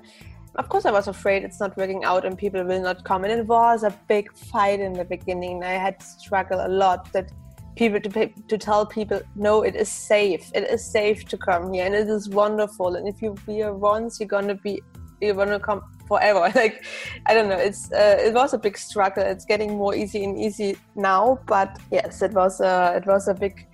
of 0.55 0.69
course 0.69 0.85
I 0.85 0.91
was 0.91 1.07
afraid 1.07 1.43
it's 1.43 1.59
not 1.59 1.77
working 1.77 2.03
out 2.03 2.25
and 2.25 2.37
people 2.37 2.63
will 2.63 2.81
not 2.81 3.03
come. 3.05 3.23
And 3.23 3.31
it 3.31 3.45
was 3.45 3.83
a 3.83 3.93
big 4.07 4.33
fight 4.33 4.79
in 4.79 4.93
the 4.93 5.05
beginning. 5.05 5.63
I 5.63 5.73
had 5.73 5.99
to 5.99 6.05
struggle 6.05 6.65
a 6.65 6.67
lot 6.67 7.11
that 7.13 7.31
people 7.75 8.01
to, 8.01 8.27
to 8.47 8.57
tell 8.57 8.85
people 8.85 9.21
no 9.35 9.61
it 9.61 9.75
is 9.77 9.87
safe 9.87 10.51
it 10.53 10.63
is 10.69 10.85
safe 10.85 11.23
to 11.23 11.37
come 11.37 11.71
here 11.71 11.85
and 11.85 11.95
it 11.95 12.09
is 12.09 12.27
wonderful 12.27 12.97
and 12.97 13.07
if 13.07 13.21
you 13.21 13.33
be 13.45 13.53
here 13.53 13.73
once 13.73 14.19
you're 14.19 14.27
gonna 14.27 14.55
be 14.55 14.81
you're 15.21 15.35
gonna 15.35 15.59
come 15.59 15.81
forever. 16.07 16.51
Like 16.61 16.85
i 17.27 17.33
don't 17.33 17.49
know 17.49 17.57
it's 17.57 17.91
uh, 17.91 18.17
it 18.27 18.33
was 18.33 18.53
a 18.53 18.57
big 18.57 18.77
struggle. 18.77 19.23
It's 19.23 19.45
getting 19.45 19.77
more 19.77 19.95
easy 19.95 20.23
and 20.25 20.37
easy 20.37 20.77
now 20.95 21.39
but 21.45 21.79
yes 21.91 22.21
it 22.21 22.33
was 22.33 22.59
a 22.59 22.93
it 22.99 23.05
was 23.05 23.27
a 23.27 23.33
big 23.33 23.67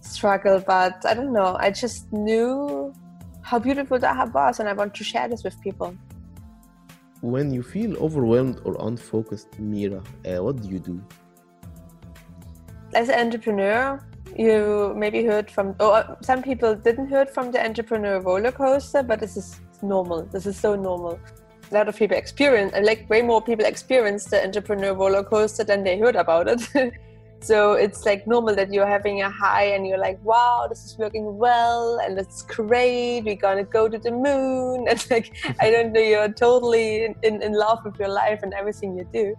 struggle 0.00 0.62
but 0.74 0.96
i 1.10 1.14
don't 1.14 1.32
know. 1.32 1.56
I 1.58 1.70
just 1.70 2.12
knew 2.12 2.92
how 3.42 3.58
beautiful 3.58 3.98
that 3.98 4.32
was 4.32 4.60
and 4.60 4.68
i 4.68 4.72
want 4.72 4.94
to 4.94 5.04
share 5.04 5.28
this 5.28 5.42
with 5.44 5.60
people. 5.60 5.96
When 7.20 7.50
you 7.56 7.62
feel 7.62 7.96
overwhelmed 8.06 8.60
or 8.64 8.76
unfocused 8.88 9.58
mira 9.58 10.02
uh, 10.28 10.42
what 10.44 10.60
do 10.62 10.68
you 10.68 10.78
do? 10.78 10.96
As 12.94 13.08
an 13.08 13.18
entrepreneur, 13.18 13.98
you 14.36 14.94
maybe 14.96 15.24
heard 15.24 15.50
from, 15.50 15.74
or 15.80 16.16
some 16.22 16.42
people 16.42 16.74
didn't 16.74 17.08
heard 17.08 17.30
from 17.30 17.50
the 17.50 17.64
entrepreneur 17.64 18.20
roller 18.20 18.52
coaster, 18.52 19.02
but 19.02 19.20
this 19.20 19.36
is 19.36 19.60
normal. 19.84 20.22
This 20.24 20.46
is 20.46 20.56
so 20.58 20.74
normal. 20.74 21.18
A 21.70 21.74
lot 21.74 21.88
of 21.88 21.96
people 21.96 22.16
experience, 22.16 22.72
like 22.82 23.08
way 23.08 23.22
more 23.22 23.40
people 23.40 23.64
experience 23.64 24.26
the 24.26 24.42
entrepreneur 24.44 24.94
roller 24.94 25.22
coaster 25.22 25.64
than 25.64 25.84
they 25.84 25.98
heard 25.98 26.16
about 26.16 26.48
it. 26.48 26.92
so 27.40 27.72
it's 27.72 28.04
like 28.04 28.26
normal 28.26 28.54
that 28.54 28.72
you're 28.72 28.86
having 28.86 29.22
a 29.22 29.30
high 29.30 29.64
and 29.64 29.86
you're 29.86 29.98
like, 29.98 30.22
wow, 30.24 30.66
this 30.68 30.84
is 30.84 30.98
working 30.98 31.36
well 31.38 31.98
and 31.98 32.18
it's 32.18 32.42
great. 32.42 33.22
We're 33.22 33.36
gonna 33.36 33.64
go 33.64 33.88
to 33.88 33.98
the 33.98 34.10
moon. 34.10 34.86
And 34.90 35.10
like, 35.10 35.34
I 35.60 35.70
don't 35.70 35.92
know, 35.92 36.00
you're 36.00 36.32
totally 36.32 37.14
in, 37.22 37.42
in 37.42 37.52
love 37.52 37.84
with 37.84 37.98
your 37.98 38.08
life 38.08 38.40
and 38.42 38.52
everything 38.54 38.96
you 38.98 39.08
do 39.12 39.34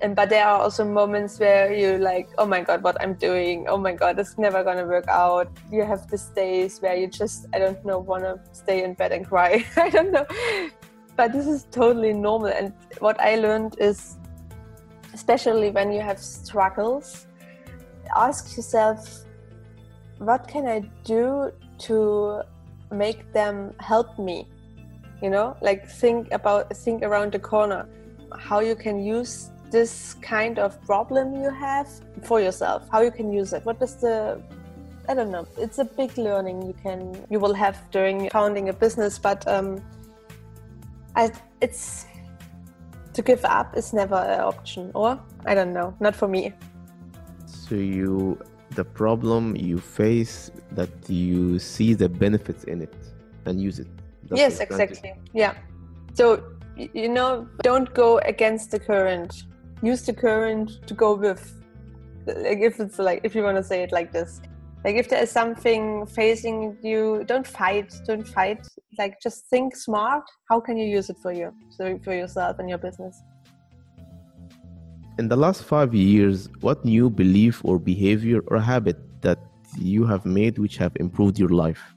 and 0.00 0.14
but 0.16 0.28
there 0.28 0.46
are 0.46 0.60
also 0.60 0.84
moments 0.84 1.38
where 1.38 1.72
you 1.72 1.98
like 1.98 2.28
oh 2.38 2.46
my 2.46 2.60
god 2.60 2.82
what 2.82 3.00
i'm 3.00 3.14
doing. 3.14 3.66
Oh 3.68 3.76
my 3.76 3.92
god 3.92 4.18
it's 4.18 4.38
never 4.38 4.62
gonna 4.64 4.86
work 4.86 5.08
out. 5.08 5.48
You 5.70 5.84
have 5.84 6.08
these 6.10 6.26
days 6.36 6.80
where 6.80 6.96
you 6.96 7.06
just 7.06 7.46
i 7.54 7.58
don't 7.58 7.84
know 7.84 7.98
want 7.98 8.24
to 8.24 8.40
stay 8.52 8.84
in 8.84 8.94
bed 8.94 9.12
and 9.12 9.26
cry. 9.26 9.64
I 9.76 9.90
don't 9.90 10.12
know. 10.12 10.26
But 11.16 11.32
this 11.32 11.46
is 11.46 11.66
totally 11.70 12.12
normal. 12.12 12.48
And 12.48 12.72
what 12.98 13.20
i 13.20 13.36
learned 13.36 13.76
is 13.78 14.16
especially 15.14 15.70
when 15.70 15.90
you 15.92 16.00
have 16.00 16.18
struggles 16.18 17.26
ask 18.14 18.56
yourself 18.56 19.24
what 20.18 20.46
can 20.46 20.66
i 20.66 20.80
do 21.04 21.50
to 21.78 22.42
make 22.90 23.32
them 23.32 23.72
help 23.80 24.18
me? 24.18 24.46
You 25.22 25.30
know 25.30 25.56
like 25.60 25.88
think 25.88 26.28
about 26.32 26.76
think 26.76 27.02
around 27.02 27.32
the 27.32 27.38
corner. 27.38 27.88
How 28.38 28.60
you 28.60 28.76
can 28.76 28.98
use 29.00 29.50
this 29.78 29.92
kind 30.34 30.56
of 30.64 30.70
problem 30.90 31.24
you 31.42 31.50
have 31.50 31.88
for 32.28 32.38
yourself 32.46 32.80
how 32.92 33.00
you 33.06 33.12
can 33.18 33.28
use 33.40 33.50
it? 33.56 33.62
What 33.68 33.78
is 33.86 33.94
the 34.04 34.16
i 35.08 35.14
don't 35.14 35.30
know 35.30 35.46
it's 35.64 35.78
a 35.78 35.84
big 36.00 36.12
learning 36.18 36.56
you 36.68 36.74
can 36.84 37.00
you 37.32 37.38
will 37.44 37.56
have 37.64 37.76
during 37.96 38.28
founding 38.30 38.70
a 38.70 38.76
business 38.84 39.12
but 39.28 39.40
um 39.46 39.68
I, 41.16 41.32
it's 41.60 42.06
to 43.14 43.22
give 43.22 43.44
up 43.44 43.76
is 43.76 43.92
never 43.92 44.16
an 44.16 44.40
option 44.40 44.90
or? 44.94 45.18
I 45.46 45.54
don't 45.54 45.72
know 45.72 45.94
not 46.00 46.14
for 46.14 46.28
me. 46.28 46.52
So 47.46 47.74
you 47.74 48.38
the 48.70 48.84
problem 48.84 49.56
you 49.56 49.78
face 49.78 50.50
that 50.72 50.90
you 51.08 51.58
see 51.58 51.94
the 51.94 52.08
benefits 52.08 52.64
in 52.64 52.82
it 52.82 52.94
and 53.46 53.60
use 53.60 53.78
it. 53.78 53.88
That's 54.28 54.40
yes 54.40 54.60
exactly. 54.60 55.14
Yeah. 55.32 55.54
So 56.12 56.42
you 56.76 57.08
know 57.08 57.48
don't 57.62 57.92
go 57.94 58.18
against 58.18 58.70
the 58.70 58.78
current 58.78 59.44
use 59.82 60.02
the 60.02 60.12
current 60.12 60.86
to 60.86 60.94
go 60.94 61.14
with 61.14 61.52
like 62.26 62.58
if 62.58 62.80
it's 62.80 62.98
like 62.98 63.20
if 63.22 63.34
you 63.34 63.42
want 63.42 63.56
to 63.56 63.62
say 63.62 63.82
it 63.82 63.92
like 63.92 64.12
this. 64.12 64.40
Like 64.84 64.96
if 64.96 65.08
there 65.08 65.22
is 65.22 65.30
something 65.30 66.06
facing 66.06 66.76
you 66.82 67.24
don't 67.26 67.46
fight 67.46 67.94
don't 68.06 68.26
fight. 68.26 68.66
Like 68.98 69.20
just 69.20 69.46
think 69.46 69.76
smart. 69.76 70.24
How 70.50 70.60
can 70.60 70.76
you 70.76 70.86
use 70.86 71.10
it 71.10 71.16
for 71.22 71.32
you 71.32 71.52
so 71.70 71.98
for 72.04 72.14
yourself 72.14 72.58
and 72.58 72.68
your 72.68 72.78
business? 72.78 73.22
In 75.18 75.28
the 75.28 75.36
last 75.36 75.62
five 75.64 75.94
years 75.94 76.48
what 76.60 76.84
new 76.84 77.08
belief 77.08 77.64
or 77.64 77.78
behavior 77.78 78.40
or 78.48 78.58
habit 78.58 78.98
that 79.22 79.38
you 79.78 80.04
have 80.06 80.24
made 80.24 80.58
which 80.58 80.76
have 80.76 80.92
improved 80.96 81.38
your 81.38 81.48
life 81.48 81.95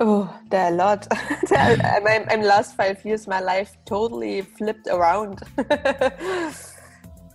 Oh, 0.00 0.32
there 0.48 0.64
are 0.64 0.72
a 0.72 0.76
lot. 0.76 1.08
I'm, 1.50 2.06
I'm, 2.30 2.42
last 2.42 2.76
five 2.76 3.04
years, 3.04 3.26
my 3.26 3.40
life 3.40 3.76
totally 3.84 4.42
flipped 4.42 4.86
around. 4.86 5.42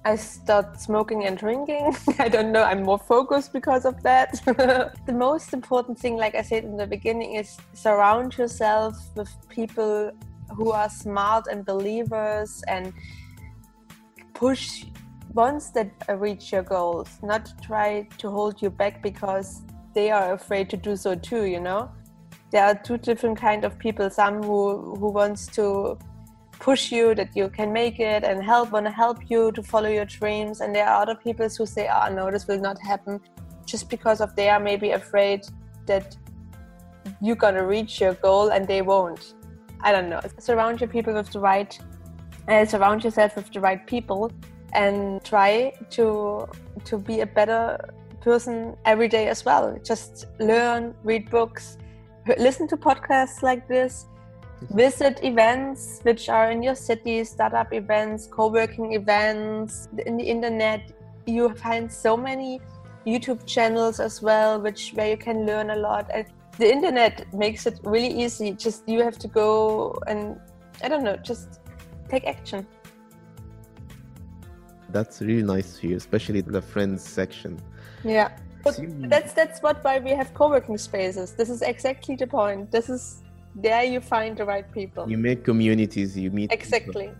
I 0.05 0.15
stopped 0.15 0.79
smoking 0.81 1.25
and 1.25 1.37
drinking. 1.37 1.95
I 2.19 2.29
don't 2.29 2.51
know, 2.51 2.63
I'm 2.63 2.83
more 2.83 2.99
focused 2.99 3.53
because 3.53 3.85
of 3.85 4.01
that. 4.03 4.33
the 5.05 5.13
most 5.13 5.53
important 5.53 5.97
thing, 5.97 6.17
like 6.17 6.35
I 6.35 6.41
said 6.41 6.63
in 6.63 6.77
the 6.77 6.87
beginning, 6.87 7.35
is 7.35 7.57
surround 7.73 8.37
yourself 8.37 8.95
with 9.15 9.29
people 9.49 10.11
who 10.55 10.71
are 10.71 10.89
smart 10.89 11.47
and 11.47 11.65
believers 11.65 12.63
and 12.67 12.93
push 14.33 14.85
once 15.33 15.69
that 15.71 15.91
reach 16.17 16.51
your 16.51 16.63
goals, 16.63 17.09
not 17.23 17.51
try 17.61 18.07
to 18.19 18.29
hold 18.29 18.61
you 18.61 18.69
back 18.69 19.01
because 19.01 19.63
they 19.93 20.11
are 20.11 20.33
afraid 20.33 20.69
to 20.69 20.77
do 20.77 20.95
so 20.95 21.15
too, 21.15 21.43
you 21.45 21.59
know? 21.59 21.89
There 22.53 22.63
are 22.63 22.75
two 22.75 22.97
different 22.99 23.37
kind 23.37 23.65
of 23.65 23.77
people. 23.79 24.09
Some 24.09 24.43
who 24.43 24.95
who 24.95 25.09
wants 25.09 25.47
to 25.57 25.97
push 26.59 26.91
you 26.91 27.15
that 27.15 27.35
you 27.35 27.49
can 27.49 27.73
make 27.73 27.99
it 27.99 28.23
and 28.23 28.43
help 28.43 28.71
want 28.71 28.85
to 28.85 28.91
help 28.91 29.29
you 29.29 29.51
to 29.53 29.63
follow 29.63 29.89
your 29.89 30.05
dreams. 30.05 30.61
And 30.61 30.73
there 30.73 30.87
are 30.87 31.01
other 31.01 31.15
people 31.15 31.49
who 31.49 31.65
say 31.65 31.89
oh 31.91 32.13
no 32.13 32.29
this 32.31 32.47
will 32.47 32.59
not 32.59 32.79
happen 32.81 33.19
just 33.65 33.89
because 33.89 34.21
of 34.21 34.35
they 34.35 34.49
are 34.49 34.59
maybe 34.59 34.91
afraid 34.91 35.41
that 35.87 36.15
you're 37.21 37.41
gonna 37.47 37.65
reach 37.65 37.99
your 37.99 38.13
goal 38.13 38.49
and 38.49 38.67
they 38.67 38.81
won't. 38.83 39.33
I 39.81 39.91
don't 39.91 40.09
know. 40.09 40.21
Surround 40.37 40.79
your 40.79 40.89
people 40.89 41.13
with 41.13 41.31
the 41.31 41.39
right 41.39 41.77
uh, 42.47 42.65
surround 42.65 43.03
yourself 43.03 43.35
with 43.35 43.51
the 43.51 43.59
right 43.59 43.85
people 43.87 44.31
and 44.73 45.23
try 45.23 45.73
to 45.89 46.47
to 46.85 46.97
be 46.97 47.21
a 47.21 47.25
better 47.25 47.61
person 48.21 48.77
every 48.85 49.07
day 49.07 49.27
as 49.27 49.43
well. 49.43 49.75
Just 49.83 50.27
learn 50.39 50.93
read 51.03 51.31
books 51.31 51.77
listen 52.37 52.67
to 52.69 52.77
podcasts 52.77 53.41
like 53.43 53.67
this, 53.67 54.07
visit 54.71 55.23
events 55.23 55.99
which 56.03 56.29
are 56.29 56.51
in 56.51 56.63
your 56.63 56.75
city, 56.75 57.23
startup 57.23 57.73
events, 57.73 58.27
co-working 58.27 58.93
events, 58.93 59.89
in 60.05 60.17
the 60.17 60.23
internet. 60.23 60.91
You 61.25 61.53
find 61.55 61.91
so 61.91 62.15
many 62.15 62.61
YouTube 63.05 63.45
channels 63.45 63.99
as 63.99 64.21
well, 64.21 64.61
which 64.61 64.91
where 64.93 65.09
you 65.09 65.17
can 65.17 65.45
learn 65.45 65.71
a 65.71 65.75
lot. 65.75 66.09
And 66.13 66.25
the 66.57 66.71
internet 66.71 67.33
makes 67.33 67.65
it 67.65 67.79
really 67.83 68.13
easy. 68.23 68.51
Just 68.51 68.87
you 68.87 69.01
have 69.03 69.17
to 69.19 69.27
go 69.27 69.97
and 70.07 70.39
I 70.83 70.89
don't 70.89 71.03
know, 71.03 71.17
just 71.17 71.59
take 72.09 72.25
action. 72.25 72.65
That's 74.89 75.21
really 75.21 75.43
nice 75.43 75.77
to 75.77 75.87
hear, 75.87 75.97
especially 75.97 76.41
the 76.41 76.61
friends 76.61 77.03
section. 77.03 77.59
Yeah. 78.03 78.37
But 78.63 78.79
that's 79.09 79.33
that's 79.33 79.61
what 79.61 79.83
why 79.83 79.99
we 79.99 80.11
have 80.11 80.33
co-working 80.33 80.77
spaces. 80.77 81.33
This 81.33 81.49
is 81.49 81.61
exactly 81.61 82.15
the 82.15 82.27
point. 82.27 82.71
This 82.71 82.89
is 82.89 83.21
there 83.55 83.83
you 83.83 83.99
find 83.99 84.37
the 84.37 84.45
right 84.45 84.69
people. 84.71 85.09
You 85.09 85.17
make 85.17 85.43
communities. 85.43 86.17
You 86.17 86.31
meet 86.31 86.51
exactly. 86.51 87.11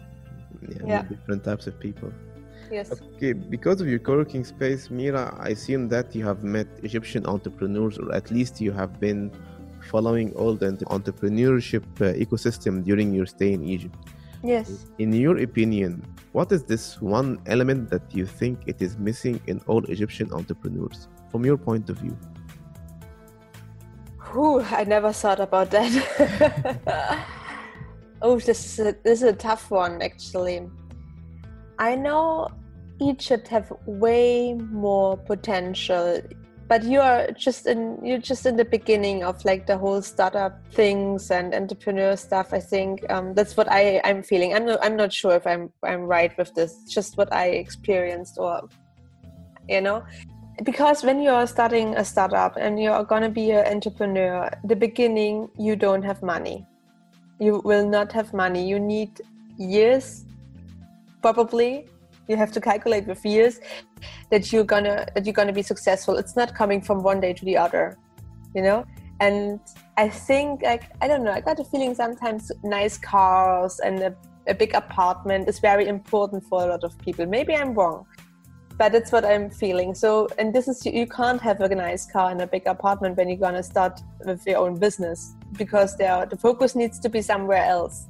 Yeah, 0.69 0.77
yeah. 0.85 1.01
different 1.03 1.43
types 1.43 1.67
of 1.67 1.79
people. 1.79 2.11
Yes. 2.71 2.91
Okay, 3.15 3.33
because 3.33 3.81
of 3.81 3.87
your 3.87 3.99
co-working 3.99 4.43
space, 4.45 4.89
Mira, 4.89 5.35
I 5.39 5.49
assume 5.49 5.89
that 5.89 6.15
you 6.15 6.25
have 6.25 6.43
met 6.43 6.67
Egyptian 6.81 7.25
entrepreneurs, 7.25 7.99
or 7.99 8.15
at 8.15 8.31
least 8.31 8.61
you 8.61 8.71
have 8.71 8.99
been 8.99 9.31
following 9.91 10.33
all 10.33 10.55
the 10.55 10.71
entrepreneurship 10.97 11.83
uh, 12.01 12.13
ecosystem 12.13 12.83
during 12.83 13.13
your 13.13 13.25
stay 13.25 13.51
in 13.53 13.63
Egypt. 13.63 13.95
Yes. 14.43 14.87
In 14.97 15.13
your 15.13 15.37
opinion, 15.37 16.03
what 16.31 16.51
is 16.51 16.63
this 16.63 17.01
one 17.01 17.39
element 17.45 17.89
that 17.89 18.03
you 18.11 18.25
think 18.25 18.59
it 18.65 18.81
is 18.81 18.97
missing 18.97 19.39
in 19.47 19.61
all 19.67 19.83
Egyptian 19.85 20.31
entrepreneurs? 20.33 21.07
From 21.33 21.43
your 21.43 21.57
point 21.57 21.89
of 21.89 21.97
view? 21.97 22.15
I 24.35 24.83
never 24.83 25.11
thought 25.11 25.39
about 25.39 25.71
that. 25.71 27.25
oh, 28.21 28.39
this 28.39 28.65
is, 28.65 28.79
a, 28.79 28.95
this 29.03 29.21
is 29.21 29.29
a 29.29 29.33
tough 29.33 29.69
one, 29.69 30.01
actually. 30.01 30.67
I 31.79 31.95
know 31.95 32.49
Egypt 33.01 33.47
have 33.47 33.73
way 33.85 34.53
more 34.53 35.17
potential, 35.17 36.21
but 36.67 36.83
you 36.83 36.99
are 36.99 37.31
just 37.31 37.65
in 37.67 37.99
you're 38.03 38.25
just 38.31 38.45
in 38.45 38.55
the 38.55 38.65
beginning 38.65 39.23
of 39.23 39.43
like 39.43 39.65
the 39.67 39.77
whole 39.77 40.01
startup 40.01 40.53
things 40.71 41.29
and 41.31 41.53
entrepreneur 41.53 42.15
stuff. 42.15 42.53
I 42.53 42.59
think 42.59 43.03
um, 43.11 43.33
that's 43.33 43.57
what 43.57 43.67
I 43.71 44.01
I'm 44.03 44.23
feeling. 44.23 44.53
I'm 44.53 44.65
not 44.65 44.79
I'm 44.81 44.95
not 44.95 45.11
sure 45.11 45.35
if 45.35 45.45
I'm 45.45 45.71
I'm 45.83 46.01
right 46.01 46.35
with 46.37 46.53
this. 46.53 46.75
Just 46.89 47.17
what 47.17 47.33
I 47.33 47.47
experienced, 47.47 48.37
or 48.37 48.69
you 49.67 49.81
know, 49.81 50.03
because 50.63 51.03
when 51.03 51.21
you're 51.21 51.47
starting 51.47 51.95
a 51.95 52.05
startup 52.05 52.57
and 52.57 52.81
you're 52.81 53.03
going 53.03 53.23
to 53.23 53.29
be 53.29 53.51
an 53.51 53.65
entrepreneur 53.65 54.49
the 54.63 54.75
beginning 54.75 55.49
you 55.57 55.75
don't 55.75 56.03
have 56.03 56.21
money 56.21 56.65
you 57.39 57.61
will 57.63 57.87
not 57.87 58.11
have 58.11 58.33
money. 58.33 58.67
You 58.67 58.79
need 58.79 59.21
years, 59.57 60.25
probably. 61.21 61.87
You 62.27 62.37
have 62.37 62.51
to 62.53 62.61
calculate 62.61 63.05
with 63.05 63.25
years 63.25 63.59
that 64.31 64.51
you're 64.51 64.63
gonna 64.63 65.05
that 65.13 65.25
you're 65.25 65.33
gonna 65.33 65.53
be 65.53 65.61
successful. 65.61 66.17
It's 66.17 66.35
not 66.35 66.55
coming 66.55 66.81
from 66.81 67.03
one 67.03 67.19
day 67.19 67.33
to 67.33 67.45
the 67.45 67.57
other, 67.57 67.97
you 68.55 68.61
know. 68.61 68.85
And 69.19 69.59
I 69.97 70.09
think 70.09 70.61
like 70.63 70.83
I 71.01 71.07
don't 71.07 71.23
know. 71.23 71.31
I 71.31 71.41
got 71.41 71.59
a 71.59 71.65
feeling 71.65 71.93
sometimes 71.95 72.51
nice 72.63 72.97
cars 72.97 73.79
and 73.79 73.99
a, 73.99 74.15
a 74.47 74.53
big 74.53 74.73
apartment 74.73 75.49
is 75.49 75.59
very 75.59 75.87
important 75.87 76.45
for 76.45 76.63
a 76.63 76.67
lot 76.67 76.83
of 76.83 76.97
people. 76.99 77.25
Maybe 77.25 77.53
I'm 77.55 77.73
wrong, 77.73 78.05
but 78.77 78.91
that's 78.91 79.11
what 79.11 79.25
I'm 79.25 79.49
feeling. 79.49 79.93
So, 79.93 80.27
and 80.37 80.53
this 80.53 80.67
is 80.67 80.85
you 80.85 81.07
can't 81.07 81.41
have 81.41 81.61
a 81.61 81.69
nice 81.75 82.05
car 82.05 82.31
and 82.31 82.41
a 82.41 82.47
big 82.47 82.65
apartment 82.67 83.17
when 83.17 83.29
you're 83.29 83.37
gonna 83.37 83.63
start 83.63 84.01
with 84.25 84.45
your 84.45 84.57
own 84.57 84.77
business 84.79 85.33
because 85.57 85.95
there 85.97 86.25
the 86.25 86.37
focus 86.37 86.75
needs 86.75 86.99
to 86.99 87.09
be 87.09 87.21
somewhere 87.21 87.63
else. 87.63 88.07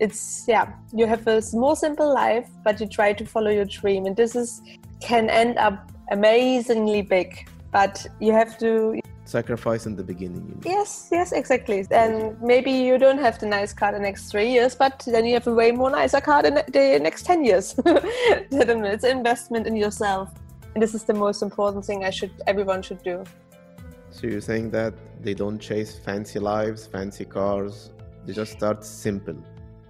It's 0.00 0.44
yeah, 0.48 0.72
you 0.92 1.06
have 1.06 1.26
a 1.26 1.42
more 1.52 1.76
simple 1.76 2.12
life, 2.12 2.48
but 2.64 2.80
you 2.80 2.86
try 2.86 3.12
to 3.12 3.24
follow 3.24 3.50
your 3.50 3.64
dream, 3.64 4.06
and 4.06 4.16
this 4.16 4.36
is 4.36 4.60
can 5.00 5.30
end 5.30 5.58
up 5.58 5.90
amazingly 6.10 7.02
big. 7.02 7.48
But 7.70 8.06
you 8.20 8.32
have 8.32 8.58
to 8.58 9.00
sacrifice 9.24 9.86
in 9.86 9.96
the 9.96 10.02
beginning. 10.02 10.44
You 10.48 10.54
know? 10.54 10.76
Yes, 10.76 11.08
yes, 11.10 11.32
exactly. 11.32 11.86
And 11.90 12.40
maybe 12.42 12.70
you 12.70 12.98
don't 12.98 13.18
have 13.18 13.38
the 13.38 13.46
nice 13.46 13.72
car 13.72 13.92
the 13.92 13.98
next 13.98 14.30
three 14.30 14.50
years, 14.50 14.74
but 14.74 15.02
then 15.06 15.24
you 15.24 15.34
have 15.34 15.46
a 15.46 15.54
way 15.54 15.70
more 15.72 15.90
nicer 15.90 16.20
car 16.20 16.42
the, 16.42 16.64
the 16.68 16.98
next 17.00 17.24
ten 17.24 17.44
years. 17.44 17.74
it's 17.86 19.04
an 19.04 19.16
investment 19.18 19.66
in 19.66 19.76
yourself, 19.76 20.30
and 20.74 20.82
this 20.82 20.94
is 20.94 21.04
the 21.04 21.14
most 21.14 21.42
important 21.42 21.84
thing. 21.84 22.04
I 22.04 22.10
should 22.10 22.32
everyone 22.46 22.82
should 22.82 23.02
do. 23.02 23.24
So 24.10 24.26
you're 24.26 24.42
saying 24.42 24.70
that 24.72 24.94
they 25.22 25.34
don't 25.34 25.58
chase 25.58 25.98
fancy 25.98 26.38
lives, 26.38 26.86
fancy 26.86 27.24
cars. 27.24 27.90
They 28.26 28.32
just 28.32 28.52
start 28.52 28.84
simple. 28.84 29.36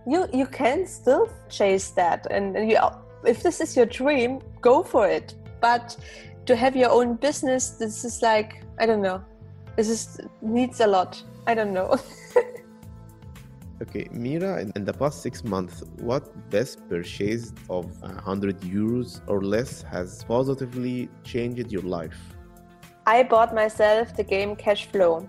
You 0.06 0.26
you 0.32 0.46
can 0.46 0.86
still 0.86 1.28
chase 1.48 1.90
that, 1.90 2.26
and 2.30 2.70
you, 2.70 2.78
if 3.24 3.42
this 3.42 3.60
is 3.60 3.76
your 3.76 3.86
dream, 3.86 4.40
go 4.60 4.82
for 4.82 5.08
it. 5.08 5.34
But 5.60 5.96
to 6.46 6.56
have 6.56 6.76
your 6.76 6.90
own 6.90 7.14
business, 7.14 7.70
this 7.70 8.04
is 8.04 8.22
like 8.22 8.64
I 8.78 8.86
don't 8.86 9.02
know. 9.02 9.22
This 9.76 9.88
is 9.88 10.20
needs 10.40 10.80
a 10.80 10.86
lot. 10.86 11.22
I 11.46 11.54
don't 11.54 11.72
know. 11.72 11.98
okay, 13.82 14.08
Mira, 14.12 14.60
in, 14.60 14.72
in, 14.76 14.84
the 14.84 14.92
past 14.92 15.22
six 15.22 15.42
months, 15.44 15.82
what 15.98 16.50
best 16.50 16.88
purchase 16.88 17.52
of 17.68 18.00
100 18.00 18.60
euros 18.60 19.20
or 19.26 19.42
less 19.42 19.82
has 19.82 20.22
positively 20.24 21.08
changed 21.24 21.72
your 21.72 21.82
life? 21.82 22.18
I 23.06 23.24
bought 23.24 23.52
myself 23.52 24.16
the 24.16 24.22
game 24.22 24.54
Cash 24.54 24.86
Flow. 24.86 25.28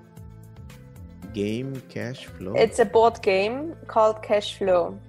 Game 1.33 1.81
Cash 1.89 2.27
Flow? 2.27 2.53
It's 2.53 2.77
a 2.77 2.85
board 2.85 3.19
game 3.23 3.75
called 3.87 4.21
Cash 4.21 4.57
Flow. 4.59 4.99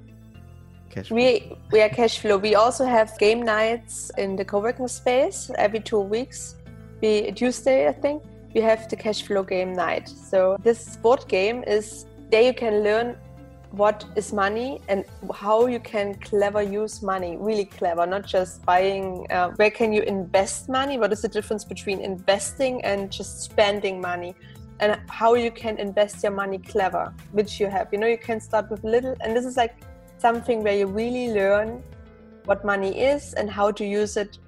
Cash 0.95 1.09
flow. 1.09 1.17
We 1.17 1.57
we 1.73 1.83
are 1.83 1.89
cash 1.89 2.19
flow. 2.21 2.37
We 2.37 2.55
also 2.55 2.85
have 2.85 3.19
game 3.19 3.43
nights 3.43 4.13
in 4.17 4.37
the 4.37 4.45
co-working 4.45 4.87
space 4.87 5.51
every 5.59 5.81
two 5.81 5.99
weeks. 5.99 6.55
We 7.03 7.33
Tuesday, 7.33 7.89
I 7.89 7.93
think 7.93 8.23
we 8.55 8.61
have 8.61 8.89
the 8.89 8.97
cash 8.97 9.23
flow 9.27 9.43
game 9.43 9.73
night. 9.73 10.09
So 10.09 10.57
this 10.63 10.97
board 10.97 11.27
game 11.27 11.65
is 11.67 12.07
there 12.31 12.43
you 12.43 12.55
can 12.55 12.85
learn 12.85 13.17
what 13.73 14.05
is 14.15 14.33
money 14.33 14.81
and 14.89 15.05
how 15.35 15.67
you 15.67 15.81
can 15.81 16.15
clever 16.15 16.63
use 16.63 17.03
money 17.03 17.37
really 17.37 17.65
clever 17.65 18.07
not 18.07 18.25
just 18.25 18.65
buying 18.65 19.27
uh, 19.31 19.51
where 19.57 19.71
can 19.71 19.93
you 19.93 20.03
invest 20.03 20.69
money 20.69 20.97
what 20.97 21.13
is 21.13 21.23
the 21.23 21.29
difference 21.29 21.65
between 21.65 22.01
investing 22.01 22.81
and 22.85 23.11
just 23.11 23.43
spending 23.43 24.01
money 24.01 24.33
and 24.79 25.01
how 25.09 25.35
you 25.35 25.51
can 25.51 25.77
invest 25.79 26.23
your 26.23 26.31
money 26.31 26.59
clever 26.59 27.13
which 27.33 27.59
you 27.59 27.67
have 27.67 27.89
you 27.91 27.99
know 27.99 28.07
you 28.07 28.19
can 28.19 28.41
start 28.41 28.71
with 28.71 28.85
little 28.85 29.17
and 29.23 29.37
this 29.37 29.45
is 29.45 29.57
like 29.57 29.75
something 30.27 30.63
where 30.67 30.77
you 30.81 30.87
really 31.03 31.27
learn 31.41 31.83
what 32.51 32.65
money 32.73 32.93
is 33.13 33.35
and 33.35 33.51
how 33.59 33.69
to 33.79 33.85
use 33.85 34.17
it 34.23 34.39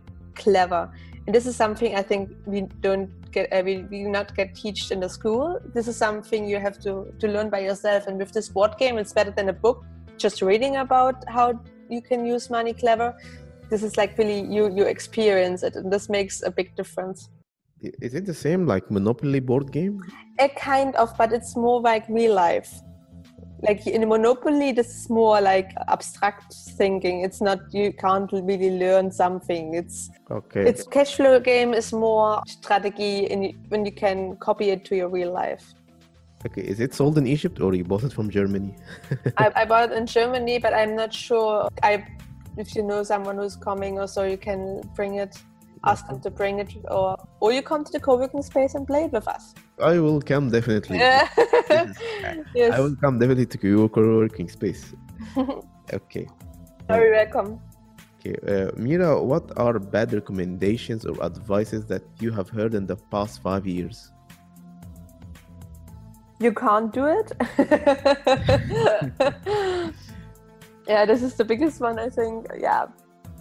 clever. 0.42 0.82
And 1.24 1.34
this 1.36 1.46
is 1.50 1.56
something 1.62 1.96
i 2.00 2.02
think 2.10 2.22
we 2.54 2.60
don't 2.86 3.10
get 3.36 3.52
uh, 3.56 3.62
we, 3.68 3.74
we 3.92 3.98
not 4.18 4.28
get 4.38 4.48
taught 4.60 4.90
in 4.94 5.00
the 5.04 5.10
school. 5.18 5.44
This 5.76 5.86
is 5.92 5.96
something 6.04 6.48
you 6.52 6.60
have 6.66 6.76
to 6.86 6.92
to 7.24 7.32
learn 7.34 7.48
by 7.56 7.60
yourself. 7.68 8.06
And 8.08 8.24
with 8.24 8.32
this 8.38 8.48
board 8.56 8.76
game 8.82 9.02
it's 9.02 9.14
better 9.18 9.34
than 9.38 9.48
a 9.54 9.56
book 9.66 9.78
just 10.24 10.42
reading 10.50 10.76
about 10.84 11.28
how 11.36 11.46
you 11.94 12.00
can 12.10 12.20
use 12.34 12.48
money 12.58 12.74
clever. 12.82 13.08
This 13.70 13.82
is 13.88 13.96
like 14.00 14.16
really 14.20 14.40
you 14.56 14.64
you 14.78 14.84
experience 14.96 15.66
it 15.70 15.80
and 15.80 15.96
this 15.96 16.08
makes 16.18 16.42
a 16.50 16.52
big 16.60 16.74
difference. 16.80 17.28
Is 18.08 18.14
it 18.18 18.24
the 18.32 18.38
same 18.46 18.66
like 18.74 18.90
monopoly 18.98 19.40
board 19.52 19.72
game? 19.78 19.96
A 20.48 20.48
kind 20.66 21.00
of 21.04 21.16
but 21.22 21.38
it's 21.40 21.54
more 21.68 21.80
like 21.92 22.04
real 22.20 22.34
life 22.42 22.70
like 23.62 23.86
in 23.86 24.08
monopoly 24.08 24.72
this 24.72 24.88
is 24.88 25.10
more 25.10 25.40
like 25.40 25.72
abstract 25.88 26.52
thinking. 26.52 27.22
It's 27.22 27.40
not 27.40 27.58
you 27.72 27.92
can't 27.92 28.30
really 28.32 28.78
learn 28.78 29.10
something. 29.10 29.74
It's 29.74 30.10
okay. 30.30 30.68
it's 30.68 30.86
cash 30.86 31.16
flow 31.16 31.40
game 31.40 31.72
is 31.74 31.92
more 31.92 32.42
strategy 32.46 33.30
and 33.30 33.54
when 33.68 33.84
you 33.84 33.92
can 33.92 34.36
copy 34.36 34.70
it 34.70 34.84
to 34.86 34.96
your 34.96 35.08
real 35.08 35.32
life. 35.32 35.74
Okay 36.44 36.62
is 36.62 36.80
it 36.80 36.94
sold 36.94 37.18
in 37.18 37.26
egypt 37.26 37.60
or 37.60 37.74
you 37.74 37.82
bought 37.82 38.04
it 38.04 38.12
from 38.12 38.30
germany? 38.30 38.76
I, 39.38 39.50
I 39.60 39.64
bought 39.64 39.90
it 39.90 39.96
in 39.96 40.06
germany 40.06 40.58
but 40.58 40.74
i'm 40.74 40.94
not 40.94 41.12
sure. 41.12 41.68
I 41.82 42.06
if 42.56 42.74
you 42.74 42.82
know 42.82 43.02
someone 43.02 43.36
who's 43.36 43.56
coming 43.56 43.98
or 43.98 44.06
so 44.06 44.24
you 44.24 44.36
can 44.36 44.80
bring 44.94 45.16
it 45.16 45.36
ask 45.86 46.06
them 46.06 46.20
to 46.20 46.30
bring 46.30 46.58
it 46.58 46.74
or 46.90 47.16
or 47.40 47.52
you 47.52 47.62
come 47.62 47.84
to 47.84 47.92
the 47.92 48.00
co-working 48.00 48.42
space 48.42 48.74
and 48.74 48.86
play 48.86 49.04
it 49.04 49.12
with 49.12 49.28
us 49.28 49.54
I 49.80 49.98
will 49.98 50.22
come 50.22 50.50
definitely. 50.50 50.98
yes. 50.98 51.98
I 52.72 52.80
will 52.80 52.96
come 52.96 53.18
definitely 53.18 53.46
to 53.46 53.68
your 53.68 53.88
co-working 53.88 54.48
space. 54.48 54.94
okay. 55.92 56.26
Very 56.88 57.10
welcome. 57.10 57.60
Okay, 58.18 58.36
uh, 58.48 58.70
Mira, 58.76 59.22
what 59.22 59.52
are 59.58 59.78
bad 59.78 60.14
recommendations 60.14 61.04
or 61.04 61.22
advices 61.22 61.84
that 61.86 62.02
you 62.20 62.32
have 62.32 62.48
heard 62.48 62.74
in 62.74 62.86
the 62.86 62.96
past 62.96 63.42
five 63.42 63.66
years? 63.66 64.12
You 66.40 66.52
can't 66.52 66.92
do 66.92 67.06
it. 67.06 67.32
yeah, 70.88 71.04
this 71.04 71.22
is 71.22 71.34
the 71.34 71.44
biggest 71.44 71.80
one, 71.80 71.98
I 71.98 72.08
think. 72.08 72.46
Yeah, 72.58 72.86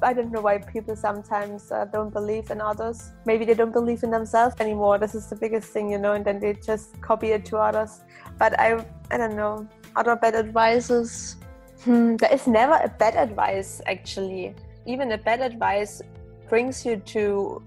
I 0.06 0.14
don't 0.14 0.32
know 0.32 0.42
why 0.42 0.60
people 0.60 0.96
sometimes 0.96 1.72
uh, 1.72 1.86
don't 1.86 2.14
believe 2.14 2.52
in 2.52 2.62
others. 2.62 3.12
Maybe 3.26 3.44
they 3.44 3.56
don't 3.56 3.72
believe 3.74 4.04
in 4.04 4.12
themselves 4.12 4.56
anymore. 4.60 5.00
This 5.00 5.16
is 5.16 5.26
the 5.32 5.36
biggest 5.36 5.70
thing, 5.70 5.90
you 5.90 5.98
know, 5.98 6.14
and 6.14 6.24
then 6.24 6.40
they 6.40 6.54
just 6.54 7.02
copy 7.02 7.32
it 7.32 7.44
to 7.46 7.58
others. 7.58 8.02
But 8.38 8.60
I, 8.60 8.86
I 9.10 9.18
don't 9.18 9.36
know. 9.36 9.68
Other 9.96 10.16
bad 10.16 10.36
advices. 10.36 11.38
Hmm, 11.84 12.18
there 12.18 12.32
is 12.32 12.46
never 12.46 12.74
a 12.74 12.88
bad 12.88 13.16
advice 13.16 13.82
actually. 13.88 14.54
Even 14.86 15.12
a 15.14 15.18
bad 15.18 15.42
advice 15.42 16.04
brings 16.50 16.86
you 16.86 16.98
to, 16.98 17.64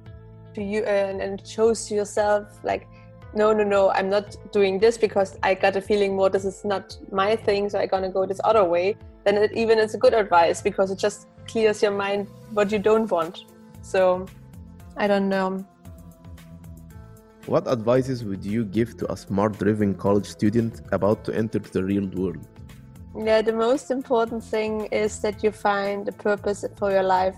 to 0.55 0.63
you 0.63 0.85
and 0.85 1.45
shows 1.45 1.91
yourself 1.91 2.61
like, 2.63 2.87
no, 3.35 3.53
no, 3.53 3.63
no, 3.63 3.91
I'm 3.91 4.09
not 4.09 4.37
doing 4.53 4.79
this 4.79 4.97
because 4.97 5.39
I 5.43 5.55
got 5.55 5.77
a 5.77 5.81
feeling 5.81 6.17
more 6.17 6.31
this 6.31 6.45
is 6.45 6.65
not 6.65 6.97
my 7.13 7.37
thing, 7.37 7.69
so 7.69 7.79
I'm 7.79 7.89
gonna 7.89 8.11
go 8.11 8.25
this 8.25 8.41
other 8.45 8.65
way. 8.65 8.97
Then 9.25 9.37
it 9.37 9.53
even 9.53 9.79
is 9.79 9.95
a 9.95 9.99
good 9.99 10.15
advice 10.15 10.63
because 10.63 10.91
it 10.91 10.99
just 10.99 11.29
clears 11.47 11.83
your 11.83 11.93
mind 11.93 12.29
what 12.53 12.73
you 12.73 12.79
don't 12.79 13.11
want. 13.11 13.45
So 13.83 14.27
I 14.97 15.07
don't 15.07 15.29
know. 15.29 15.65
What 17.47 17.67
advices 17.69 18.25
would 18.25 18.45
you 18.45 18.65
give 18.65 18.97
to 18.99 19.13
a 19.13 19.17
smart 19.17 19.59
driven 19.59 19.95
college 19.95 20.27
student 20.27 20.83
about 20.93 21.25
to 21.25 21.35
enter 21.35 21.59
the 21.59 21.85
real 21.85 22.07
world? 22.09 22.47
Yeah, 23.17 23.43
the 23.43 23.53
most 23.53 23.91
important 23.91 24.45
thing 24.45 24.87
is 24.87 25.21
that 25.21 25.43
you 25.43 25.51
find 25.51 26.07
a 26.09 26.13
purpose 26.13 26.65
for 26.77 26.91
your 26.91 27.03
life. 27.03 27.37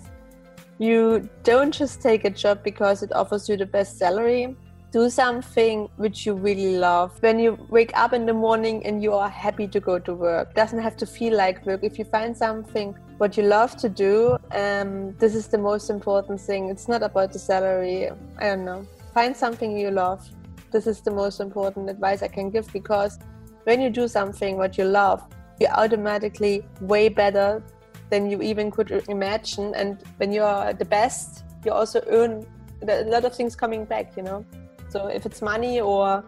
You 0.78 1.28
don't 1.42 1.72
just 1.72 2.00
take 2.00 2.24
a 2.24 2.30
job 2.30 2.62
because 2.64 3.02
it 3.02 3.12
offers 3.12 3.48
you 3.48 3.56
the 3.56 3.66
best 3.66 3.98
salary 3.98 4.56
do 4.92 5.08
something 5.08 5.88
which 5.96 6.26
you 6.26 6.34
really 6.34 6.76
love. 6.76 7.16
When 7.22 7.38
you 7.38 7.58
wake 7.70 7.92
up 7.94 8.12
in 8.12 8.26
the 8.26 8.32
morning 8.32 8.84
and 8.84 9.02
you 9.02 9.12
are 9.12 9.28
happy 9.28 9.68
to 9.68 9.80
go 9.80 9.98
to 9.98 10.14
work, 10.14 10.54
doesn't 10.54 10.80
have 10.80 10.96
to 10.98 11.06
feel 11.06 11.36
like 11.36 11.64
work. 11.64 11.84
If 11.84 11.98
you 11.98 12.04
find 12.04 12.36
something 12.36 12.94
what 13.18 13.36
you 13.36 13.44
love 13.44 13.76
to 13.76 13.88
do, 13.88 14.36
um, 14.52 15.14
this 15.18 15.34
is 15.34 15.46
the 15.46 15.58
most 15.58 15.90
important 15.90 16.40
thing. 16.40 16.70
It's 16.70 16.88
not 16.88 17.02
about 17.02 17.32
the 17.32 17.38
salary. 17.38 18.10
I 18.38 18.44
don't 18.44 18.64
know. 18.64 18.86
Find 19.14 19.36
something 19.36 19.76
you 19.76 19.90
love. 19.90 20.28
This 20.72 20.86
is 20.86 21.00
the 21.00 21.10
most 21.10 21.40
important 21.40 21.88
advice 21.88 22.22
I 22.22 22.28
can 22.28 22.50
give 22.50 22.72
because 22.72 23.18
when 23.64 23.80
you 23.80 23.90
do 23.90 24.08
something 24.08 24.56
what 24.56 24.76
you 24.78 24.84
love, 24.84 25.22
you're 25.60 25.72
automatically 25.72 26.64
way 26.80 27.08
better 27.08 27.62
than 28.08 28.28
you 28.28 28.42
even 28.42 28.70
could 28.70 28.90
imagine. 29.08 29.72
And 29.74 30.02
when 30.16 30.32
you 30.32 30.42
are 30.42 30.72
the 30.72 30.84
best, 30.84 31.44
you 31.64 31.70
also 31.72 32.02
earn 32.08 32.46
a 32.88 33.04
lot 33.04 33.24
of 33.24 33.36
things 33.36 33.54
coming 33.54 33.84
back, 33.84 34.16
you 34.16 34.22
know. 34.22 34.44
So 34.90 35.06
if 35.06 35.24
it's 35.24 35.40
money 35.40 35.80
or 35.80 36.24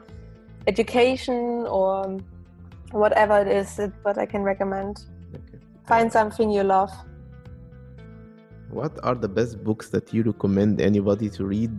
education 0.69 1.67
or 1.67 2.19
whatever 2.93 3.41
it 3.41 3.49
is, 3.49 3.79
it's 3.79 3.97
what 4.03 4.19
I 4.19 4.27
can 4.27 4.43
recommend. 4.43 5.05
Okay. 5.35 5.59
Find 5.87 6.13
something 6.13 6.49
you 6.51 6.63
love. 6.63 6.93
What 8.71 8.93
are 9.03 9.17
the 9.17 9.29
best 9.29 9.63
books 9.65 9.89
that 9.91 10.15
you 10.15 10.23
recommend 10.23 10.81
anybody 10.81 11.29
to 11.31 11.45
read 11.45 11.73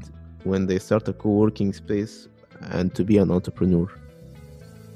when 0.44 0.68
they 0.68 0.78
start 0.78 1.08
a 1.08 1.14
co-working 1.14 1.72
space 1.74 2.28
and 2.72 2.94
to 2.96 3.04
be 3.04 3.18
an 3.18 3.32
entrepreneur? 3.32 3.88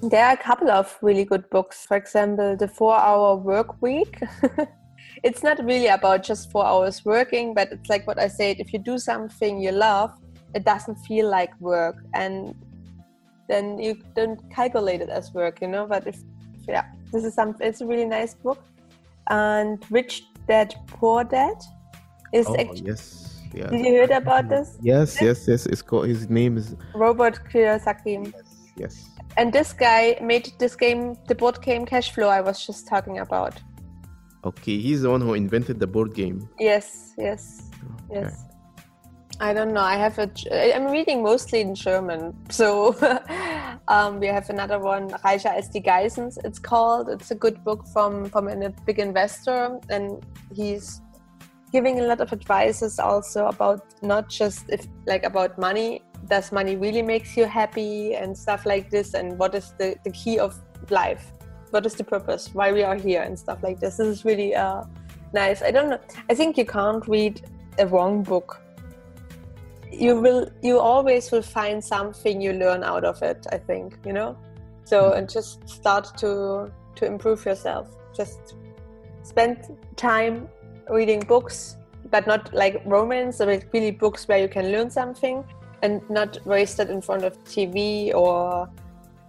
There 0.02 0.24
are 0.24 0.34
a 0.34 0.38
couple 0.38 0.70
of 0.70 0.96
really 1.02 1.26
good 1.26 1.50
books. 1.50 1.86
For 1.86 1.98
example, 1.98 2.56
The 2.56 2.68
Four 2.68 2.98
Hour 2.98 3.38
Work 3.38 3.82
Week. 3.82 4.20
it's 5.24 5.42
not 5.42 5.58
really 5.64 5.88
about 5.88 6.24
just 6.24 6.52
four 6.52 6.66
hours 6.66 7.04
working, 7.04 7.54
but 7.54 7.72
it's 7.72 7.90
like 7.90 8.06
what 8.06 8.20
I 8.20 8.28
said 8.28 8.58
if 8.60 8.74
you 8.74 8.80
do 8.80 9.00
something 9.00 9.60
you 9.60 9.72
love, 9.72 10.12
it 10.54 10.64
doesn't 10.66 10.96
feel 11.08 11.30
like 11.30 11.52
work. 11.60 11.98
And 12.14 12.56
then 13.48 13.80
you 13.80 14.02
don't 14.16 14.40
calculate 14.52 15.02
it 15.02 15.10
as 15.10 15.34
work, 15.34 15.62
you 15.62 15.68
know. 15.68 15.86
But 15.88 16.08
if, 16.08 16.18
yeah, 16.68 16.86
this 17.12 17.24
is 17.24 17.34
some, 17.34 17.56
it's 17.60 17.82
a 17.82 17.86
really 17.86 18.06
nice 18.06 18.34
book. 18.34 18.64
And 19.30 19.84
Rich 19.90 20.24
Dad 20.48 20.76
Poor 20.88 21.24
Dad 21.24 21.58
is 22.34 22.48
Oh, 22.48 22.56
actually. 22.58 22.88
yes. 22.88 23.24
Yeah. 23.54 23.68
Did 23.68 23.86
you 23.86 23.96
heard 23.98 24.12
about 24.12 24.50
this? 24.50 24.78
Yes, 24.82 25.22
yes, 25.22 25.48
yes. 25.48 25.66
It's 25.66 25.82
called. 25.82 26.08
His 26.08 26.30
name 26.30 26.58
is. 26.58 26.76
Robert 26.94 27.40
Kiyosaki. 27.52 28.34
Yes. 28.76 29.10
And 29.38 29.54
this 29.54 29.72
guy 29.74 30.18
made 30.22 30.52
this 30.60 30.76
game, 30.76 31.16
the 31.28 31.36
board 31.36 31.62
game 31.62 31.86
Cashflow, 31.86 32.28
I 32.28 32.42
was 32.42 32.66
just 32.66 32.88
talking 32.88 33.20
about. 33.20 33.54
Okay, 34.44 34.78
he's 34.80 35.02
the 35.02 35.10
one 35.10 35.22
who 35.22 35.34
invented 35.34 35.80
the 35.80 35.88
board 35.88 36.14
game. 36.14 36.48
Yes, 36.60 37.14
yes, 37.18 37.70
Okay. 38.12 38.22
yes. 38.22 38.44
I 39.40 39.54
don't 39.54 39.72
know. 39.72 39.82
I 39.82 39.98
have 39.98 40.18
a. 40.18 40.30
I'm 40.76 40.88
reading 40.92 41.22
mostly 41.22 41.62
in 41.62 41.76
German, 41.76 42.34
so 42.50 42.96
um, 43.88 44.20
we 44.20 44.26
have 44.28 44.50
another 44.50 44.80
one, 44.80 45.10
Reicher 45.24 45.52
als 45.52 45.70
die 45.70 45.82
Geissens. 45.82 46.38
It's 46.44 46.58
called. 46.58 47.10
It's 47.10 47.30
a 47.30 47.36
good 47.36 47.64
book 47.64 47.88
from 47.94 48.26
from 48.26 48.48
a 48.48 48.70
big 48.86 48.98
investor, 48.98 49.80
and 49.90 50.26
he's 50.56 51.02
giving 51.72 52.00
a 52.00 52.04
lot 52.04 52.20
of 52.20 52.34
advices 52.34 52.98
also 52.98 53.46
about 53.46 53.82
not 54.02 54.28
just 54.30 54.66
if 54.70 54.88
like 55.06 55.24
about 55.24 55.60
money. 55.60 56.02
Does 56.28 56.52
money 56.52 56.76
really 56.76 57.04
makes 57.04 57.38
you 57.38 57.46
happy 57.46 58.16
and 58.16 58.36
stuff 58.36 58.66
like 58.66 58.90
this? 58.90 59.14
And 59.14 59.38
what 59.38 59.54
is 59.54 59.74
the 59.78 59.98
the 60.04 60.12
key 60.12 60.40
of 60.40 60.56
life? 60.90 61.32
What 61.70 61.86
is 61.86 61.94
the 61.94 62.04
purpose? 62.04 62.50
Why 62.54 62.72
we 62.72 62.82
are 62.82 62.96
here 62.96 63.22
and 63.22 63.38
stuff 63.38 63.62
like 63.62 63.80
this? 63.80 63.98
This 63.98 64.08
is 64.08 64.26
really 64.26 64.56
uh, 64.56 64.84
nice. 65.32 65.62
I 65.62 65.70
don't 65.70 65.90
know. 65.90 66.00
I 66.28 66.34
think 66.34 66.58
you 66.58 66.66
can't 66.66 67.08
read 67.08 67.42
a 67.78 67.86
wrong 67.86 68.24
book 68.24 68.62
you 69.92 70.20
will 70.20 70.50
you 70.62 70.80
always 70.80 71.32
will 71.32 71.42
find 71.42 71.84
something 71.84 72.42
you 72.42 72.54
learn 72.54 72.84
out 72.84 73.06
of 73.06 73.22
it 73.22 73.46
i 73.52 73.58
think 73.58 73.98
you 74.06 74.14
know? 74.14 74.38
So 74.88 75.12
and 75.12 75.30
just 75.30 75.68
start 75.68 76.18
to 76.20 76.72
to 76.96 77.06
improve 77.06 77.46
yourself. 77.46 77.90
Just 78.16 78.56
spend 79.24 79.58
time 79.98 80.48
reading 80.90 81.20
books 81.20 81.76
but 82.10 82.26
not 82.26 82.54
like 82.54 82.82
romance 82.86 83.40
but 83.40 83.66
really 83.74 83.92
books 83.92 84.28
where 84.30 84.38
you 84.38 84.48
can 84.48 84.72
learn 84.72 84.90
something 84.90 85.44
and 85.82 86.02
not 86.10 86.40
waste 86.46 86.80
it 86.80 86.90
in 86.90 87.02
front 87.02 87.26
of 87.26 87.38
tv 87.44 88.14
or 88.14 88.70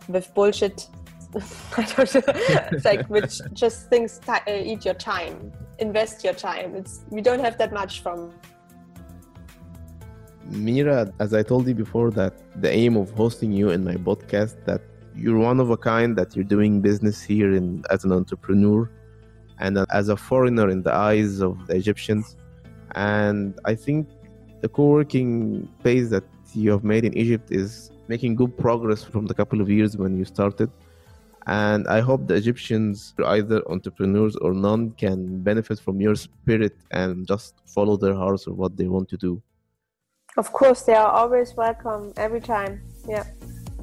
with 0.09 0.33
bullshit. 0.35 0.89
I 1.77 1.83
don't 1.83 2.15
know. 2.15 2.23
it's 2.73 2.85
like 2.85 3.07
which 3.17 3.41
just 3.53 3.91
things 3.91 4.21
ti- 4.21 4.47
uh, 4.47 4.71
eat 4.71 4.85
your 4.85 4.95
time. 4.95 5.53
Invest 5.81 6.23
your 6.23 6.35
time. 6.35 6.77
It's 6.77 7.01
we 7.11 7.21
don't 7.21 7.41
have 7.41 7.59
that 7.59 7.73
much 7.73 8.01
from 8.01 8.33
Mira, 10.51 11.13
as 11.21 11.35
I 11.35 11.43
told 11.43 11.69
you 11.69 11.75
before, 11.75 12.11
that 12.13 12.35
the 12.61 12.71
aim 12.71 12.97
of 12.97 13.11
hosting 13.11 13.53
you 13.53 13.71
in 13.71 13.85
my 13.85 13.95
podcast, 13.95 14.65
that 14.65 14.81
you're 15.15 15.39
one 15.39 15.61
of 15.61 15.71
a 15.71 15.77
kind, 15.77 16.17
that 16.17 16.35
you're 16.35 16.45
doing 16.45 16.81
business 16.81 17.23
here 17.23 17.53
in, 17.55 17.85
as 17.91 18.05
an 18.05 18.13
entrepreneur 18.13 18.91
and 19.59 19.79
as 19.91 20.09
a 20.09 20.17
foreigner 20.17 20.71
in 20.71 20.83
the 20.83 20.95
eyes 20.95 21.41
of 21.41 21.67
the 21.67 21.77
Egyptians. 21.77 22.37
And 22.95 23.59
I 23.65 23.75
think 23.75 24.09
the 24.61 24.69
co-working 24.69 25.69
space 25.81 26.09
that 26.11 26.25
you 26.55 26.71
have 26.71 26.85
made 26.85 27.05
in 27.05 27.17
Egypt 27.17 27.51
is 27.51 27.91
making 28.09 28.37
good 28.37 28.57
progress 28.57 29.05
from 29.05 29.27
the 29.27 29.35
couple 29.35 29.61
of 29.61 29.69
years 29.69 29.97
when 29.97 30.17
you 30.17 30.25
started. 30.25 30.71
And 31.47 31.87
I 31.89 32.01
hope 32.01 32.27
the 32.27 32.35
Egyptians, 32.35 33.15
either 33.25 33.63
entrepreneurs 33.71 34.37
or 34.37 34.53
none, 34.53 34.93
can 34.93 35.43
benefit 35.43 35.79
from 35.79 36.01
your 36.01 36.15
spirit 36.15 36.77
and 36.91 37.27
just 37.27 37.55
follow 37.67 37.97
their 37.97 38.15
hearts 38.15 38.47
or 38.47 38.55
what 38.55 38.77
they 38.77 38.87
want 38.87 39.09
to 39.11 39.17
do. 39.17 39.43
Of 40.39 40.53
course, 40.53 40.83
they 40.83 40.95
are 40.95 41.11
always 41.11 41.57
welcome 41.57 42.13
every 42.17 42.41
time. 42.41 42.81
Yeah, 43.09 43.25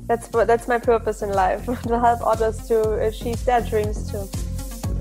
that's 0.08 0.32
what 0.32 0.48
that's 0.48 0.70
my 0.70 0.80
purpose 0.80 1.22
in 1.22 1.32
life 1.32 1.66
to 1.88 2.00
help 2.00 2.26
others 2.26 2.66
to 2.70 2.94
achieve 3.06 3.44
their 3.44 3.60
dreams 3.60 4.10
too. 4.10 4.30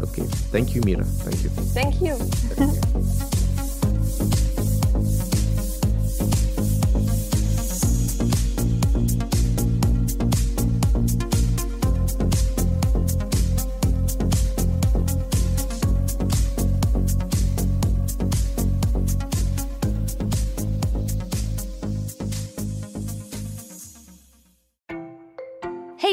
Okay. 0.02 0.24
Thank 0.50 0.74
you, 0.74 0.82
Mira. 0.84 1.04
Thank 1.04 1.44
you. 1.44 1.50
Thank 1.78 2.00
you. 2.02 2.16
Hey 2.58 3.20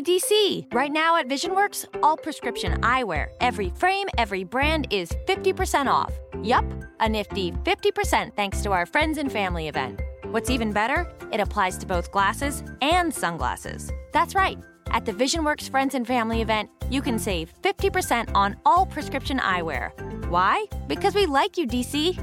DC! 0.02 0.74
Right 0.74 0.92
now 0.92 1.18
at 1.18 1.28
VisionWorks, 1.28 1.86
all 2.02 2.18
prescription 2.18 2.80
eyewear, 2.82 3.28
every 3.40 3.70
frame, 3.72 4.08
every 4.18 4.44
brand 4.44 4.88
is 4.90 5.12
50% 5.28 5.88
off. 5.88 6.14
Yup, 6.44 6.66
a 7.00 7.08
nifty 7.08 7.52
50% 7.52 8.36
thanks 8.36 8.62
to 8.62 8.72
our 8.72 8.86
friends 8.86 9.18
and 9.18 9.32
family 9.32 9.68
event. 9.68 10.02
What's 10.26 10.50
even 10.50 10.72
better, 10.72 11.12
it 11.32 11.40
applies 11.40 11.78
to 11.80 11.86
both 11.86 12.12
glasses 12.12 12.64
and 12.82 13.14
sunglasses. 13.14 13.92
That's 14.12 14.36
right. 14.36 14.58
At 14.88 15.06
the 15.06 15.14
VisionWorks 15.14 15.70
Friends 15.70 15.96
and 15.96 16.06
Family 16.06 16.42
event, 16.42 16.70
you 16.90 17.02
can 17.02 17.18
save 17.18 17.54
50% 17.62 18.32
on 18.36 18.58
all 18.66 18.86
prescription 18.86 19.40
eyewear. 19.40 19.92
Why? 20.30 20.66
Because 20.88 21.16
we 21.16 21.26
like 21.26 21.58
you, 21.58 21.68
DC. 21.68 22.18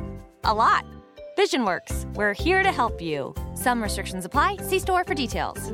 A 0.45 0.55
lot. 0.55 0.85
VisionWorks, 1.39 2.13
we're 2.15 2.35
here 2.35 2.63
to 2.63 2.73
help 2.73 3.01
you. 3.01 3.35
Some 3.55 3.83
restrictions 3.83 4.25
apply. 4.25 4.57
See 4.59 4.79
store 4.79 5.05
for 5.05 5.15
details. 5.15 5.73